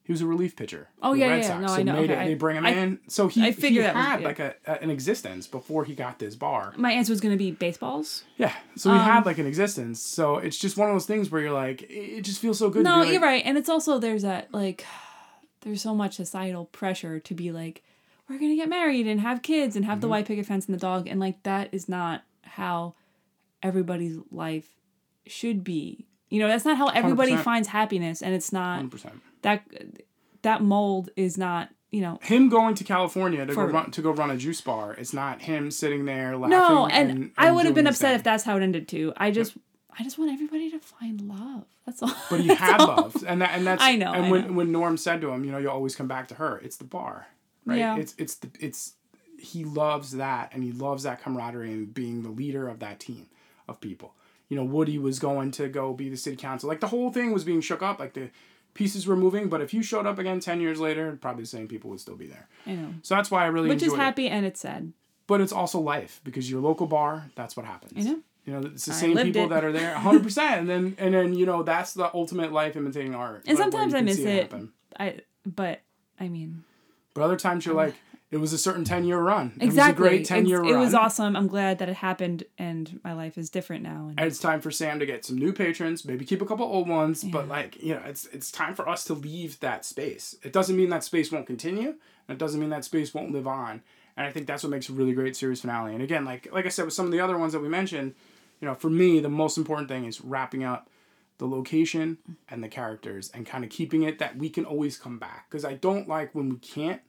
[0.06, 0.88] He was a relief pitcher.
[1.02, 1.62] Oh, yeah, Red yeah, Sox.
[1.62, 3.00] no, so I know, Mayday, okay, I- they bring him I- in.
[3.08, 4.28] So he, I he figured that was- had yeah.
[4.28, 6.74] like a, a- an existence before he got this bar.
[6.78, 8.24] My answer was gonna be baseballs.
[8.38, 8.54] Yeah.
[8.76, 10.00] So he Um, had like an existence.
[10.02, 12.70] So it's just one of those things where you're like, it it just feels so
[12.70, 12.84] good.
[12.86, 14.86] to No, like, you're right, and it's also there's that like,
[15.62, 17.82] there's so much societal pressure to be like,
[18.30, 20.02] we're gonna get married and have kids and have Mm-hmm.
[20.02, 22.94] the white picket fence and the dog, and like that is not how
[23.64, 24.68] everybody's life
[25.26, 26.06] should be.
[26.30, 27.44] You know, that's not how everybody 100%.
[27.44, 29.12] finds happiness, and it's not 100%.
[29.44, 29.64] that
[30.42, 31.70] that mold is not.
[31.92, 34.60] You know, him going to California to For- go run to go run a juice
[34.60, 34.94] bar.
[34.96, 36.50] It's not him sitting there laughing.
[36.58, 38.16] no, and, and, I would have been upset thing.
[38.18, 39.14] if that's how it ended too.
[39.16, 39.56] I just,
[39.98, 41.64] I just want everybody to find love.
[41.86, 42.12] That's all.
[42.30, 42.88] But he had all.
[42.88, 44.54] love, and that and that's I know, And I when know.
[44.54, 46.58] when Norm said to him, you know, you always come back to her.
[46.58, 47.28] It's the bar,
[47.66, 47.78] right?
[47.78, 47.96] Yeah.
[47.98, 48.96] It's it's the it's
[49.40, 53.28] he loves that, and he loves that camaraderie and being the leader of that team
[53.70, 54.16] of people.
[54.50, 56.70] You know, Woody was going to go be the city council.
[56.70, 58.00] Like the whole thing was being shook up.
[58.00, 58.30] Like the
[58.76, 59.50] pieces were moving.
[59.50, 62.16] But if you showed up again ten years later, probably the same people would still
[62.16, 62.48] be there.
[62.68, 64.04] I know, So that's why I really which is enjoyed it.
[64.04, 64.94] happy and it's sad.
[65.28, 68.20] but it's also life because your local bar that's what happens I know.
[68.46, 69.50] you know it's the I same people it.
[69.50, 73.16] that are there 100% and then and then you know that's the ultimate life imitating
[73.16, 74.44] art And sometimes I miss it.
[74.44, 74.72] happen.
[75.00, 75.82] I, but
[76.20, 76.64] I mean,
[77.16, 77.96] but other times you're like
[78.32, 79.54] it was a certain 10 year run.
[79.60, 79.66] Exactly.
[79.66, 80.74] It was a great 10 year run.
[80.74, 81.36] It was awesome.
[81.36, 84.08] I'm glad that it happened, and my life is different now.
[84.10, 86.66] And And it's time for Sam to get some new patrons, maybe keep a couple
[86.66, 90.36] old ones, but like, you know, it's it's time for us to leave that space.
[90.44, 93.48] It doesn't mean that space won't continue, and it doesn't mean that space won't live
[93.48, 93.82] on.
[94.18, 95.94] And I think that's what makes a really great series finale.
[95.94, 98.16] And again, like like I said with some of the other ones that we mentioned,
[98.60, 100.90] you know, for me, the most important thing is wrapping up
[101.38, 102.18] the location
[102.50, 105.48] and the characters and kind of keeping it that we can always come back.
[105.50, 107.02] Because I don't like when we can't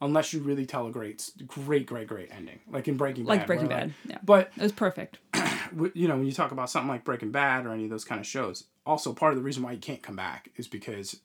[0.00, 2.60] unless you really tell a great, great, great, great ending.
[2.70, 3.30] Like in Breaking Bad.
[3.30, 4.18] Like Breaking Bad, yeah.
[4.22, 5.18] But it was perfect.
[5.94, 8.20] you know, when you talk about something like Breaking Bad or any of those kind
[8.20, 11.20] of shows, also part of the reason why you can't come back is because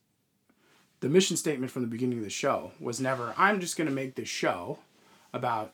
[1.00, 3.94] the mission statement from the beginning of the show was never, I'm just going to
[3.94, 4.80] make this show
[5.34, 5.74] about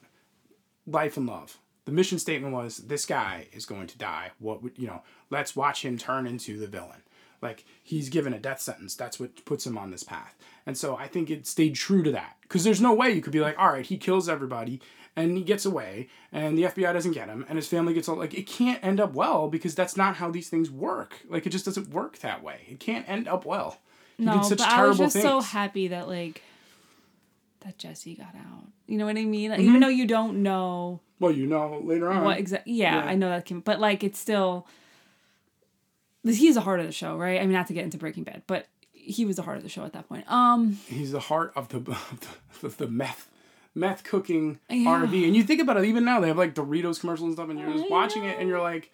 [0.86, 1.58] life and love.
[1.86, 4.32] The mission statement was, this guy is going to die.
[4.40, 7.02] What would, you know, let's watch him turn into the villain.
[7.42, 8.96] Like, he's given a death sentence.
[8.96, 10.36] That's what puts him on this path.
[10.66, 12.38] And so I think it stayed true to that.
[12.42, 14.82] Because there's no way you could be like, all right, he kills everybody
[15.16, 18.16] and he gets away and the FBI doesn't get him and his family gets all
[18.16, 21.20] like it can't end up well because that's not how these things work.
[21.28, 22.62] Like it just doesn't work that way.
[22.70, 23.78] It can't end up well.
[24.18, 26.42] He No, did such but I was just so happy that like
[27.62, 28.68] that Jesse got out.
[28.88, 29.52] You know what I mean?
[29.52, 29.70] Like, Mm-hmm.
[29.70, 32.24] Even though you don't know well, you know, later on.
[32.24, 32.74] what exactly.
[32.74, 33.10] Yeah, Yeah.
[33.12, 34.66] I know that came, but like it's still.
[36.24, 37.40] He's the heart of the show, right?
[37.40, 38.68] I mean, not to get into Breaking Bad, but
[39.04, 40.30] he was the heart of the show at that point.
[40.32, 43.30] Um, he's the heart of the of the, the meth
[43.74, 44.90] meth cooking Yeah.
[44.90, 45.26] R&B.
[45.26, 47.60] And you think about it, even now they have like Doritos commercials and stuff, and
[47.60, 48.92] you're just watching it, and you're like,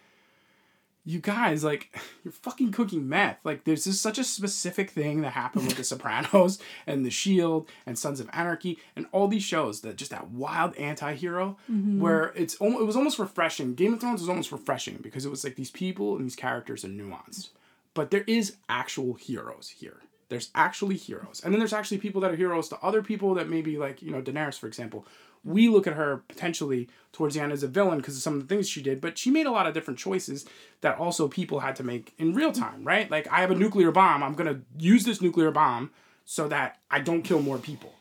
[1.03, 3.37] you guys, like, you're fucking cooking meth.
[3.45, 7.67] Like, there's just such a specific thing that happened with The Sopranos and The Shield
[7.85, 11.57] and Sons of Anarchy and all these shows that just that wild anti-hero
[11.97, 13.73] where it's almost, it was almost refreshing.
[13.73, 16.83] Game of Thrones was almost refreshing because it was like these people and these characters
[16.83, 17.49] are nuanced.
[17.97, 19.97] But there is actual heroes here.
[20.29, 21.41] There's actually heroes.
[21.43, 24.11] And then there's actually people that are heroes to other people that maybe like, you
[24.11, 25.05] know, Daenerys, for example.
[25.43, 28.41] We look at her potentially towards the end as a villain because of some of
[28.47, 30.45] the things she did, but she made a lot of different choices
[30.81, 33.09] that also people had to make in real time, right?
[33.09, 34.21] Like, I have a nuclear bomb.
[34.23, 35.91] I'm going to use this nuclear bomb
[36.25, 37.93] so that I don't kill more people.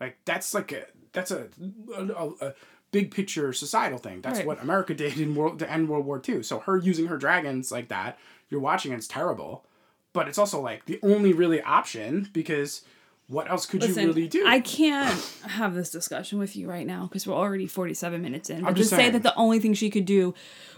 [0.00, 1.48] Like, that's like a, that's a,
[1.94, 2.54] a, a
[2.92, 4.22] big picture societal thing.
[4.22, 4.46] That's Right.
[4.46, 6.42] what America did in world to end World War II.
[6.42, 8.18] So her using her dragons like that,
[8.48, 9.64] you're watching it's terrible,
[10.12, 12.82] but it's also like the only really option because
[13.28, 14.46] what else could listen, you really do?
[14.46, 18.62] I can't have this discussion with you right now because we're already 47 minutes in.
[18.62, 19.12] But to just say saying.
[19.12, 20.32] that the only thing she could do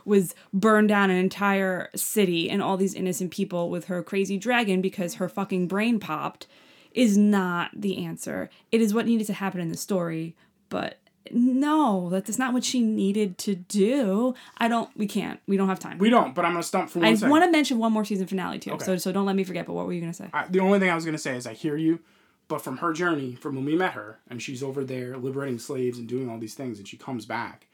[0.07, 4.81] was burn down an entire city and all these innocent people with her crazy dragon
[4.81, 6.47] because her fucking brain popped
[6.93, 8.49] is not the answer.
[8.73, 10.35] It is what needed to happen in the story,
[10.71, 10.98] but
[11.31, 14.35] no, that is not what she needed to do.
[14.59, 14.91] I don't.
[14.97, 15.41] We can't.
[15.47, 15.99] We don't have time.
[15.99, 17.31] we don't, but I'm gonna stump for one I second.
[17.31, 18.73] want to mention one more season finale too.
[18.73, 18.85] Okay.
[18.85, 19.67] So so don't let me forget.
[19.67, 20.31] But what were you gonna say?
[20.33, 22.01] I, the only thing I was gonna say is I hear you,
[22.49, 25.99] but from her journey, from when we met her, and she's over there liberating slaves
[25.99, 27.67] and doing all these things, and she comes back,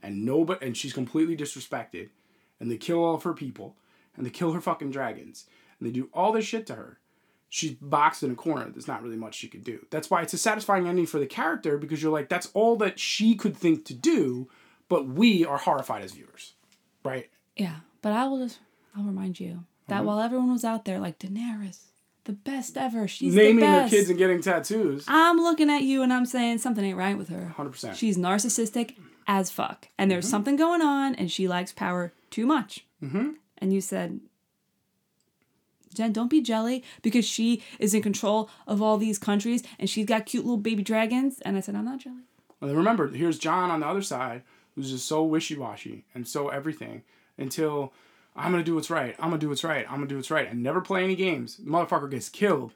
[0.00, 2.08] and nobody, and she's completely disrespected,
[2.58, 3.76] and they kill all of her people,
[4.16, 5.46] and they kill her fucking dragons,
[5.78, 6.98] and they do all this shit to her.
[7.48, 8.68] She's boxed in a corner.
[8.70, 9.86] There's not really much she could do.
[9.90, 12.98] That's why it's a satisfying ending for the character because you're like, that's all that
[12.98, 14.48] she could think to do,
[14.88, 16.54] but we are horrified as viewers,
[17.04, 17.30] right?
[17.56, 18.58] Yeah, but I will just
[18.96, 20.06] I'll remind you that Mm-hmm.
[20.06, 21.78] while everyone was out there like Daenerys,
[22.24, 23.90] the best ever, she's Naming the their best.
[23.92, 25.04] kids and getting tattoos.
[25.06, 27.54] I'm looking at you and I'm saying something ain't right with her.
[27.56, 27.94] 100%.
[27.94, 28.96] She's narcissistic
[29.28, 32.84] as fuck, and there's something going on, and she likes power too much.
[33.02, 33.30] Mm-hmm.
[33.58, 34.20] And you said.
[35.96, 40.26] Don't be jelly because she is in control of all these countries and she's got
[40.26, 41.40] cute little baby dragons.
[41.40, 42.22] And I said, I'm not jelly.
[42.60, 44.42] Then remember, here's Jon on the other side,
[44.74, 47.02] who's just so wishy washy and so everything
[47.38, 47.92] until
[48.34, 49.14] I'm gonna do what's right.
[49.18, 49.86] I'm gonna do what's right.
[49.88, 51.56] I'm gonna do what's right, and never play any games.
[51.56, 52.74] Motherfucker gets killed,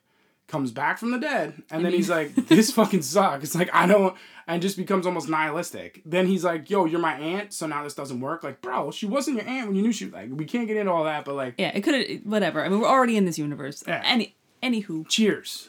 [0.50, 3.86] comes back from the dead, and then he's like, "This fucking sucks." It's like I
[3.86, 6.02] don't, and just becomes almost nihilistic.
[6.04, 9.06] Then he's like, "Yo, you're my aunt, so now this doesn't work." Like, bro, she
[9.06, 10.06] wasn't your aunt when you knew she.
[10.06, 12.64] Like, we can't get into all that, but like, Yeah, it could have, whatever.
[12.64, 13.84] I mean, we're already in this universe.
[13.86, 14.02] Yeah.
[14.04, 15.08] Any, anywho.
[15.08, 15.68] cheers.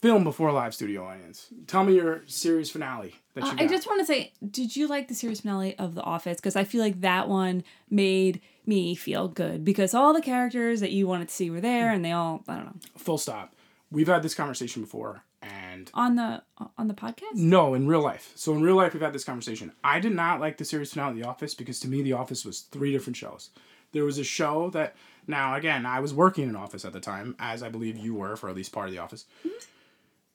[0.00, 1.48] Film before live studio audience.
[1.66, 3.54] Tell me your series finale that you Uh.
[3.58, 6.36] I just want to say, did you like the series finale of The Office?
[6.36, 10.92] Because I feel like that one made me feel good because all the characters that
[10.92, 13.54] you wanted to see were there, and they all I don't know Full stop.
[13.90, 16.42] We've had this conversation before, and on the
[16.76, 17.34] on the podcast.
[17.34, 18.32] No, in real life.
[18.34, 19.72] So in real life, we've had this conversation.
[19.82, 22.44] I did not like the series finale of The Office because to me, The Office
[22.44, 23.50] was three different shows.
[23.92, 27.34] There was a show that now again I was working in Office at the time,
[27.38, 29.24] as I believe you were for at least part of The Office.
[29.40, 29.56] Mm-hmm.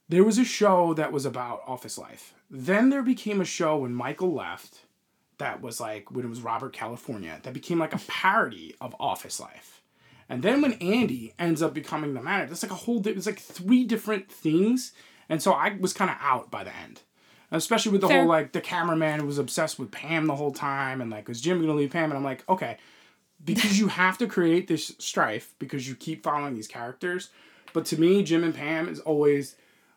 [0.10, 2.34] There was a show that was about office life.
[2.50, 4.82] Then there became a show when Michael left
[5.38, 9.40] that was like when it was Robert California that became like a parody of office
[9.40, 9.73] life.
[10.30, 13.06] And then when Andy ends up becoming the manager, it's like a whole.
[13.08, 14.94] It's like three different things,
[15.30, 17.02] and so I was kind of out by the end.
[17.52, 18.20] especially with the Fair.
[18.22, 21.42] whole like the cameraman who was obsessed with Pam the whole time, and like, was
[21.42, 22.06] Jim gonna leave Pam?
[22.06, 22.78] And I'm like, okay,
[23.44, 27.30] because you have to create this strife because you keep following these characters.
[27.74, 29.56] But to me, Jim and Pam is always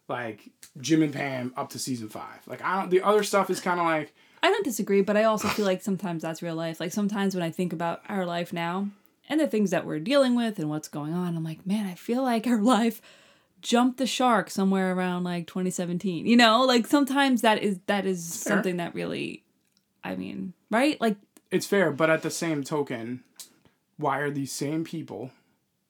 [0.09, 0.51] like
[0.81, 2.41] Jim and Pam up to season five.
[2.47, 2.91] Like I don't.
[2.91, 4.12] The other stuff is kind of like
[4.43, 6.79] I don't disagree, but I also feel like sometimes that's real life.
[6.81, 8.89] Like sometimes when I think about our life now
[9.29, 11.95] and the things that we're dealing with and what's going on, I'm like, man, I
[11.95, 13.01] feel like our life
[13.62, 16.27] jumped the shark somewhere around like 2017.
[16.27, 18.55] You know, like sometimes that is that is Fair.
[18.55, 19.43] something that really,
[20.05, 21.01] I mean, right?
[21.01, 21.16] Like
[21.51, 23.22] it's fair, but at the same token,
[23.97, 25.31] why are these same people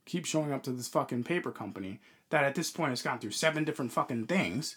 [0.04, 3.30] keep showing up to this fucking paper company that at this point has gone through
[3.32, 4.76] seven different fucking things?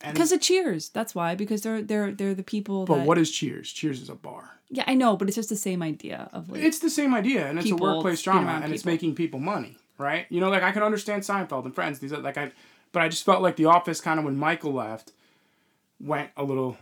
[0.00, 1.34] Because of Cheers, that's why.
[1.34, 2.84] Because they're they're they're the people.
[2.84, 3.72] but that, what is Cheers?
[3.72, 4.58] Cheers is a bar.
[4.68, 6.62] Yeah, I know, but it's just the same idea of like.
[6.62, 10.26] It's the same idea, and it's a workplace drama, and it's making people money, right?
[10.28, 11.98] You know, like I can understand Seinfeld and Friends.
[12.00, 12.50] These are like I,
[12.92, 15.12] but I just felt like The Office, kind of when Michael left,
[16.00, 16.76] went a little,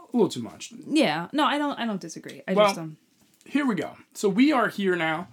[0.00, 0.72] a little too much.
[0.88, 1.78] yeah, no, I don't.
[1.78, 2.42] I don't disagree.
[2.48, 2.96] I Well, just um.
[3.44, 3.96] here we go.
[4.14, 5.28] So we are here now.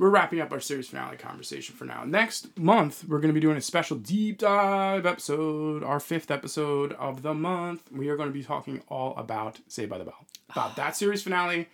[0.00, 2.04] We're wrapping up our series finale conversation for now.
[2.04, 6.94] Next month, we're going to be doing a special deep dive episode, our fifth episode
[6.94, 7.82] of the month.
[7.92, 11.22] We are going to be talking all about Saved by the Bell, about that series
[11.22, 11.68] finale,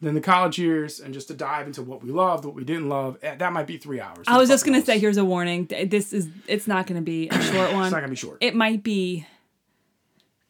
[0.00, 2.88] then the college years, and just to dive into what we loved, what we didn't
[2.88, 3.16] love.
[3.22, 4.24] Eh, That might be three hours.
[4.26, 5.66] I was just gonna say, here's a warning.
[5.66, 7.84] This is it's not gonna be a short one.
[7.84, 8.38] it's not going to be short.
[8.40, 9.24] it might be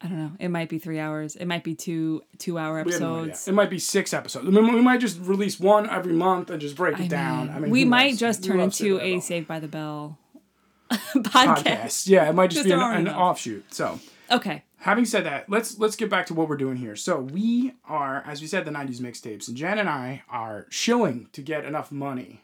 [0.00, 0.32] I don't know.
[0.38, 1.34] It might be three hours.
[1.34, 3.48] It might be two two hour no episodes.
[3.48, 4.46] It might be six episodes.
[4.46, 7.50] I mean, we might just release one every month and just break it I down.
[7.50, 8.20] I mean, we might knows?
[8.20, 9.18] just turn into a.
[9.20, 10.16] Saved by the Bell
[10.90, 11.64] podcast.
[11.64, 12.08] podcast.
[12.08, 13.74] Yeah, it might just, Just be an, an offshoot.
[13.74, 13.98] So.
[14.30, 14.62] Okay.
[14.76, 16.94] having said that, let's let's get back to what we're doing here.
[16.94, 21.28] So we are, as we said, the '90s mixtapes, and Jen and I are shilling
[21.32, 22.42] to get enough money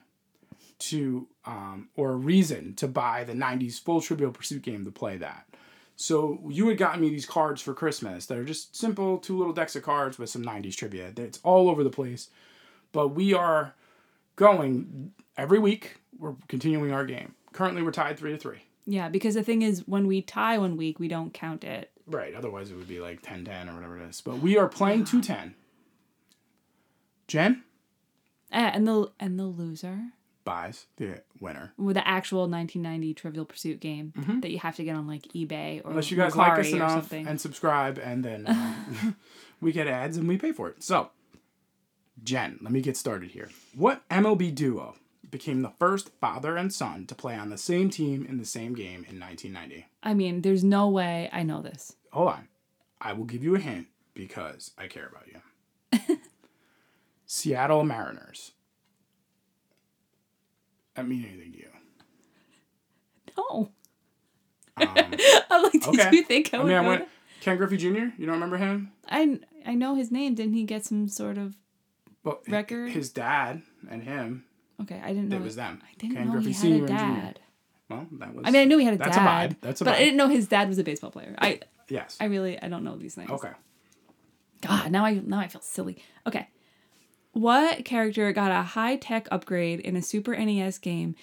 [0.80, 5.18] to, um, or a reason to buy the '90s full Trivial Pursuit game to play
[5.18, 5.46] that.
[5.96, 9.52] So you had gotten me these cards for Christmas that are just simple two little
[9.52, 11.12] decks of cards with some '90s trivia.
[11.16, 12.30] It's all over the place,
[12.92, 13.74] but we are
[14.36, 15.96] going every week.
[16.18, 17.34] We're continuing our game.
[17.52, 18.64] Currently, we're tied three to three.
[18.86, 21.90] Yeah, because the thing is, when we tie one week, we don't count it.
[22.06, 24.20] Right, otherwise it would be like 10 10 or whatever it is.
[24.20, 25.54] But we are playing 210.
[27.26, 27.62] Jen
[28.52, 30.08] Uh, and the and the loser
[30.44, 31.72] buys the winner.
[31.76, 35.78] with the actual 1990 Trivial Pursuit game that you have to get on like eBay
[35.78, 35.90] or Mm-hmm.
[35.90, 39.16] Unless you guys like us enough and subscribe, and then um,
[39.60, 40.82] we get ads and we pay for it.
[40.82, 41.10] So,
[42.22, 43.50] Jen, let me get started here.
[43.74, 44.94] What MLB duo
[45.30, 48.74] became the first father and son to play on the same team in the same
[48.74, 49.86] game in 1990?
[50.02, 51.96] I mean, there's no way I know this.
[52.12, 52.48] Hold on.
[53.00, 56.16] I will give you a hint because I care about you.
[57.26, 58.52] Seattle Mariners.
[60.94, 61.68] That mean anything to you?
[63.36, 63.70] No.
[64.76, 64.88] Um,
[65.50, 66.10] I'm like, did okay.
[66.12, 67.08] you think I I would mean, I went that?
[67.40, 67.88] Ken Griffey Jr.
[67.88, 68.92] You don't remember him?
[69.08, 70.34] I I know his name.
[70.34, 71.54] Didn't he get some sort of
[72.22, 72.90] Well, Record?
[72.90, 74.44] His dad and him.
[74.82, 75.00] okay?
[75.02, 75.80] I didn't know It was them.
[75.82, 77.40] I didn't Ken know Griffey he had Senior a dad.
[77.90, 78.44] Well, that was.
[78.46, 79.50] I mean, I knew he had a That's a dad.
[79.50, 79.56] vibe.
[79.60, 79.86] That's a vibe.
[79.86, 81.34] but I didn't know his dad was a baseball player.
[81.38, 82.16] I yes.
[82.20, 83.30] I really I don't know these things.
[83.30, 83.50] okay.
[84.62, 86.02] God, now I now I feel silly.
[86.26, 86.48] Okay.
[87.34, 91.16] What character got a high-tech upgrade in a Super NES game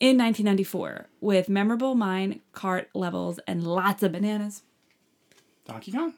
[0.00, 4.62] in 1994 with memorable mine cart levels and lots of bananas?
[5.66, 6.14] Donkey Kong.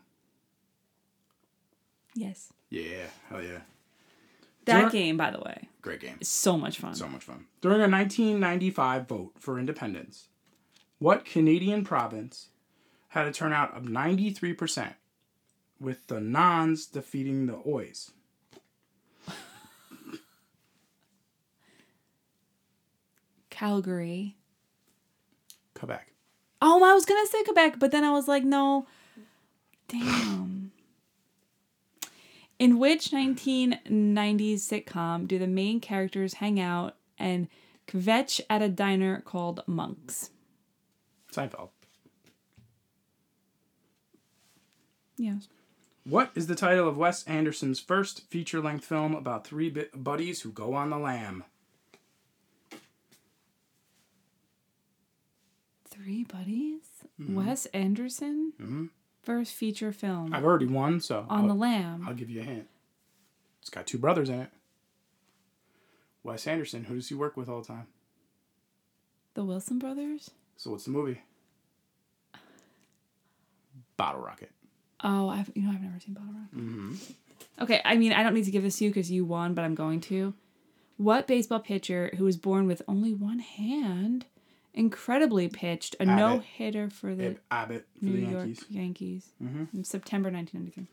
[2.15, 2.53] Yes.
[2.71, 3.07] Yeah.
[3.29, 3.59] Hell yeah.
[4.65, 6.19] That Dur- game, by the way, Great game.
[6.23, 6.95] so much fun.
[6.95, 7.47] So much fun.
[7.61, 10.29] During a 1995 vote for independence,
[10.99, 12.49] what Canadian province
[13.09, 14.95] had a turnout of 93%,
[15.81, 18.11] with the Nons defeating the Ouis?
[23.57, 24.37] Calgary.
[25.73, 26.13] Quebec.
[26.61, 28.87] Oh, I was gonna say Quebec, but then I was like, no.
[29.89, 30.73] Damn.
[32.59, 37.49] In which 1990s sitcom do the main characters hang out and
[37.89, 40.29] kvetch at a diner called Monks?
[41.33, 41.71] Seinfeld.
[45.17, 45.49] Yes.
[46.05, 50.53] What is the title of Wes Anderson's first feature length film about three buddies who
[50.53, 51.45] go on the lam?
[56.07, 56.83] Three Buddies?
[57.21, 57.35] Mm-hmm.
[57.35, 58.91] Wes Anderson?
[59.25, 60.33] First feature film.
[60.33, 62.05] I've already won, so on I'll, the Lamb.
[62.07, 62.69] I'll give you a hint.
[63.61, 64.51] It's got two brothers in it.
[66.23, 67.89] Wes Anderson, who does he work with all the time?
[69.35, 70.31] the Wilson brothers?
[70.57, 71.23] So what's the movie?
[73.97, 74.53] Bottle Rocket.
[75.03, 76.57] Oh, I've you know I've never seen Bottle Rocket.
[76.57, 76.95] Mm-hmm.
[77.65, 79.65] Okay, I mean I don't need to give this to you because you won, but
[79.65, 80.35] I'm going to.
[80.99, 84.27] What baseball pitcher who was born with only one hand
[84.77, 88.65] incredibly pitched a no hitter for the Ab- Abbott for New the York Yankees.
[88.69, 89.75] Yankees Mhm.
[89.75, 90.87] in September 1993.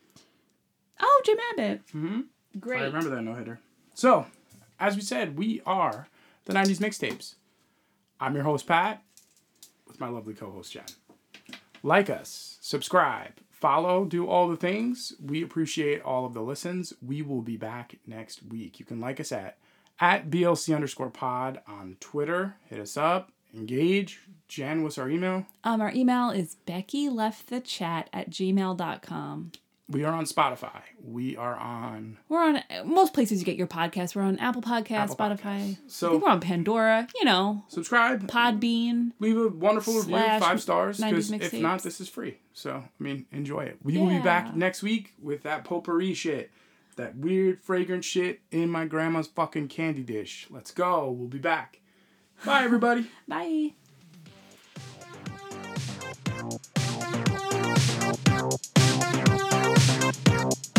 [1.00, 1.86] Oh, Jim Abbott.
[1.88, 2.60] Mm-hmm.
[2.60, 2.82] Great.
[2.82, 3.60] I remember that no hitter.
[3.94, 4.26] So,
[4.80, 6.08] as we said, we are
[6.46, 7.36] the 90s mixtapes.
[8.20, 9.04] I'm your host, Pat,
[9.88, 10.86] with my lovely co host, Jen.
[11.82, 15.14] Like us, subscribe, follow, do all the things.
[15.22, 16.94] We appreciate all of the listens.
[17.06, 18.80] We will be back next week.
[18.80, 19.58] You can like us at,
[20.00, 22.56] at BLC underscore pod on Twitter.
[22.70, 24.20] Hit us up, engage.
[24.48, 25.46] Jen, what's our email?
[25.64, 29.52] Um, our email is Becky left the chat at gmail.com.
[29.90, 30.82] We are on Spotify.
[31.04, 34.16] We are on We're on most places you get your podcast.
[34.16, 35.40] We're on Apple Podcasts, Apple Spotify.
[35.40, 35.78] Podcasts.
[35.88, 39.12] So we're on Pandora, you know, subscribe, Podbean.
[39.20, 42.38] leave a wonderful review, five stars, because if not, this is free.
[42.54, 43.78] So, I mean, enjoy it.
[43.84, 46.52] We will be back next week with that potpourri shit.
[46.96, 50.48] That weird, fragrant shit in my grandma's fucking candy dish.
[50.50, 51.10] Let's go.
[51.12, 51.82] We'll be back.
[52.46, 53.10] Bye, everybody.
[53.28, 53.74] Bye.
[60.04, 60.73] Thank you.